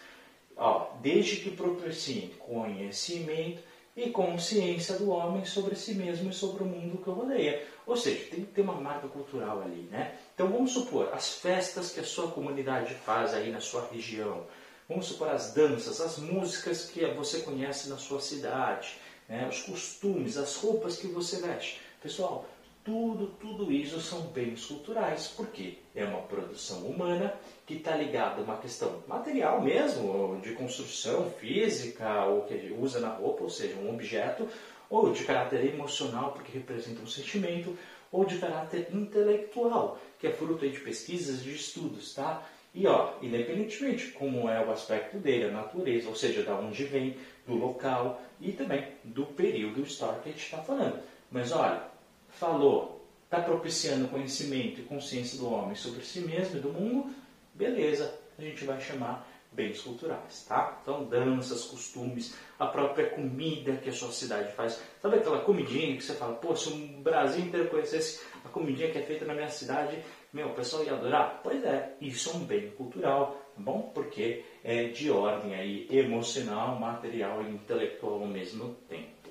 Ó, 0.56 0.92
desde 1.02 1.36
que 1.36 1.50
propiciem 1.50 2.30
conhecimento 2.38 3.60
e 3.96 4.10
consciência 4.10 4.96
do 4.96 5.10
homem 5.10 5.44
sobre 5.44 5.76
si 5.76 5.94
mesmo 5.94 6.30
e 6.30 6.34
sobre 6.34 6.62
o 6.62 6.66
mundo 6.66 7.02
que 7.02 7.10
o 7.10 7.12
rodeia. 7.12 7.66
Ou 7.86 7.96
seja, 7.96 8.24
tem 8.30 8.44
que 8.44 8.52
ter 8.52 8.62
uma 8.62 8.74
marca 8.74 9.06
cultural 9.08 9.60
ali, 9.62 9.88
né? 9.90 10.14
Então 10.34 10.48
vamos 10.48 10.72
supor, 10.72 11.10
as 11.12 11.34
festas 11.34 11.92
que 11.92 12.00
a 12.00 12.04
sua 12.04 12.30
comunidade 12.30 12.94
faz 12.94 13.34
aí 13.34 13.50
na 13.50 13.60
sua 13.60 13.86
região, 13.92 14.46
vamos 14.88 15.06
supor 15.06 15.28
as 15.28 15.52
danças, 15.52 16.00
as 16.00 16.18
músicas 16.18 16.86
que 16.86 17.04
você 17.06 17.40
conhece 17.40 17.88
na 17.88 17.98
sua 17.98 18.20
cidade, 18.20 18.96
né? 19.28 19.46
os 19.48 19.62
costumes, 19.62 20.36
as 20.36 20.56
roupas 20.56 20.96
que 20.96 21.06
você 21.08 21.40
veste. 21.40 21.80
Pessoal, 22.02 22.46
tudo, 22.84 23.28
tudo 23.40 23.70
isso 23.70 24.00
são 24.00 24.22
bens 24.22 24.66
culturais, 24.66 25.32
porque 25.36 25.78
é 25.94 26.04
uma 26.04 26.22
produção 26.22 26.80
humana 26.80 27.34
que 27.66 27.74
está 27.74 27.96
ligada 27.96 28.40
a 28.40 28.44
uma 28.44 28.58
questão 28.58 29.02
material 29.06 29.62
mesmo, 29.62 30.40
de 30.42 30.52
construção 30.54 31.30
física, 31.30 32.24
ou 32.24 32.42
que 32.42 32.74
usa 32.78 33.00
na 33.00 33.10
roupa, 33.10 33.44
ou 33.44 33.50
seja, 33.50 33.76
um 33.76 33.92
objeto, 33.92 34.48
ou 34.90 35.12
de 35.12 35.24
caráter 35.24 35.64
emocional, 35.72 36.32
porque 36.32 36.52
representa 36.52 37.00
um 37.00 37.06
sentimento, 37.06 37.76
ou 38.10 38.24
de 38.24 38.38
caráter 38.38 38.88
intelectual, 38.92 39.98
que 40.18 40.26
é 40.26 40.32
fruto 40.32 40.68
de 40.68 40.80
pesquisas, 40.80 41.42
de 41.42 41.54
estudos, 41.54 42.14
tá? 42.14 42.46
E 42.74 42.86
ó, 42.86 43.14
independentemente 43.22 44.08
como 44.08 44.48
é 44.48 44.64
o 44.64 44.70
aspecto 44.70 45.18
dele, 45.18 45.44
a 45.44 45.50
natureza, 45.50 46.08
ou 46.08 46.16
seja, 46.16 46.42
da 46.42 46.54
onde 46.54 46.84
vem, 46.84 47.16
do 47.46 47.54
local 47.54 48.20
e 48.40 48.52
também 48.52 48.86
do 49.04 49.26
período 49.26 49.82
histórico 49.82 50.22
que 50.22 50.28
a 50.30 50.32
gente 50.32 50.44
está 50.44 50.58
falando. 50.58 51.00
Mas 51.30 51.52
olha, 51.52 51.82
falou, 52.32 53.06
está 53.24 53.40
propiciando 53.40 54.08
conhecimento 54.08 54.80
e 54.80 54.84
consciência 54.84 55.38
do 55.38 55.50
homem 55.50 55.74
sobre 55.74 56.04
si 56.04 56.20
mesmo 56.20 56.58
e 56.58 56.60
do 56.60 56.72
mundo, 56.72 57.14
beleza, 57.54 58.14
a 58.38 58.42
gente 58.42 58.64
vai 58.64 58.80
chamar 58.80 59.26
bens 59.52 59.80
culturais, 59.82 60.44
tá? 60.48 60.78
Então, 60.82 61.04
danças, 61.04 61.64
costumes, 61.64 62.34
a 62.58 62.66
própria 62.66 63.10
comida 63.10 63.76
que 63.76 63.90
a 63.90 63.92
sua 63.92 64.10
cidade 64.10 64.52
faz. 64.52 64.82
Sabe 65.00 65.16
aquela 65.16 65.40
comidinha 65.40 65.96
que 65.96 66.02
você 66.02 66.14
fala, 66.14 66.34
pô, 66.34 66.56
se 66.56 66.70
o 66.70 67.02
Brasil 67.02 67.44
inteiro 67.44 67.68
conhecesse 67.68 68.22
a 68.44 68.48
comidinha 68.48 68.90
que 68.90 68.98
é 68.98 69.02
feita 69.02 69.24
na 69.24 69.34
minha 69.34 69.48
cidade, 69.48 70.02
meu, 70.32 70.48
o 70.48 70.54
pessoal 70.54 70.84
ia 70.84 70.94
adorar? 70.94 71.40
Pois 71.42 71.62
é, 71.64 71.94
isso 72.00 72.30
é 72.30 72.32
um 72.34 72.44
bem 72.44 72.70
cultural, 72.70 73.42
tá 73.54 73.60
bom? 73.60 73.90
Porque 73.94 74.44
é 74.64 74.84
de 74.84 75.10
ordem 75.10 75.54
aí 75.54 75.86
emocional, 75.90 76.78
material 76.78 77.42
e 77.42 77.50
intelectual 77.50 78.14
ao 78.14 78.26
mesmo 78.26 78.74
tempo. 78.88 79.30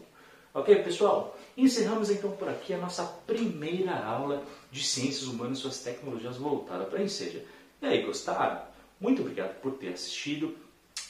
Ok, 0.53 0.83
pessoal? 0.83 1.35
Encerramos 1.61 2.09
então 2.09 2.31
por 2.31 2.49
aqui 2.49 2.73
a 2.73 2.77
nossa 2.79 3.03
primeira 3.27 3.95
aula 3.95 4.43
de 4.71 4.83
Ciências 4.83 5.27
Humanas 5.27 5.59
e 5.59 5.61
suas 5.61 5.77
tecnologias 5.77 6.37
voltada 6.37 6.85
para 6.85 6.97
a 6.97 7.03
Enseja. 7.03 7.45
E 7.79 7.85
aí, 7.85 8.01
gostaram? 8.01 8.63
Muito 8.99 9.21
obrigado 9.21 9.61
por 9.61 9.73
ter 9.73 9.89
assistido. 9.89 10.57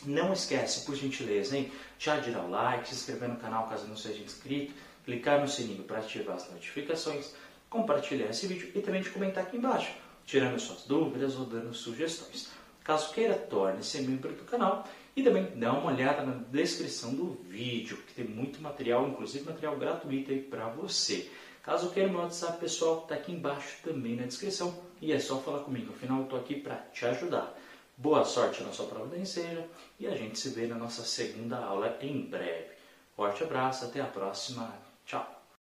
Não 0.06 0.34
esquece, 0.34 0.86
por 0.86 0.94
gentileza, 0.94 1.56
hein, 1.56 1.72
já 1.98 2.18
de 2.18 2.32
dar 2.32 2.44
o 2.44 2.50
like, 2.50 2.90
se 2.90 2.96
inscrever 2.96 3.30
no 3.30 3.38
canal 3.38 3.70
caso 3.70 3.88
não 3.88 3.96
seja 3.96 4.22
inscrito, 4.22 4.74
clicar 5.06 5.40
no 5.40 5.48
sininho 5.48 5.86
para 5.86 6.00
ativar 6.00 6.36
as 6.36 6.52
notificações, 6.52 7.34
compartilhar 7.70 8.30
esse 8.30 8.46
vídeo 8.46 8.74
e 8.76 8.82
também 8.82 9.02
de 9.02 9.10
comentar 9.10 9.46
aqui 9.46 9.56
embaixo, 9.56 9.94
tirando 10.26 10.60
suas 10.60 10.82
dúvidas 10.82 11.38
ou 11.38 11.46
dando 11.46 11.74
sugestões. 11.74 12.50
Caso 12.84 13.14
queira, 13.14 13.36
torne-se 13.36 14.02
membro 14.02 14.34
do 14.34 14.44
canal 14.44 14.86
e 15.16 15.24
também 15.24 15.46
dá 15.56 15.74
uma 15.74 15.92
olhada 15.92 16.24
na 16.24 16.34
descrição 16.34 17.14
do 17.14 17.34
vídeo, 17.50 17.98
que 18.08 18.14
tem 18.14 18.26
muito 18.26 18.62
material, 18.62 19.08
inclusive 19.08 19.46
material 19.46 19.78
gratuito 19.78 20.32
aí 20.32 20.42
para 20.42 20.70
você. 20.70 21.30
Caso 21.64 21.92
queira, 21.92 22.10
meu 22.10 22.22
WhatsApp 22.22 22.60
pessoal 22.60 23.02
está 23.04 23.16
aqui 23.16 23.32
embaixo 23.32 23.78
também 23.84 24.16
na 24.16 24.26
descrição 24.26 24.74
e 25.02 25.12
é 25.12 25.20
só 25.20 25.40
falar 25.40 25.60
comigo, 25.60 25.94
afinal 25.94 26.20
eu 26.20 26.24
estou 26.24 26.40
aqui 26.40 26.56
para 26.56 26.76
te 26.94 27.06
ajudar. 27.06 27.56
Boa 27.98 28.24
sorte 28.24 28.64
na 28.64 28.72
sua 28.72 28.88
prova 28.88 29.08
da 29.08 29.18
Enseja 29.18 29.68
e 30.00 30.08
a 30.08 30.16
gente 30.16 30.40
se 30.40 30.50
vê 30.50 30.66
na 30.66 30.76
nossa 30.76 31.04
segunda 31.04 31.58
aula 31.58 31.98
em 32.02 32.22
breve. 32.22 32.72
Forte 33.16 33.44
abraço, 33.44 33.86
até 33.86 34.02
a 34.02 34.06
próxima. 34.06 34.74
Tchau! 35.06 35.41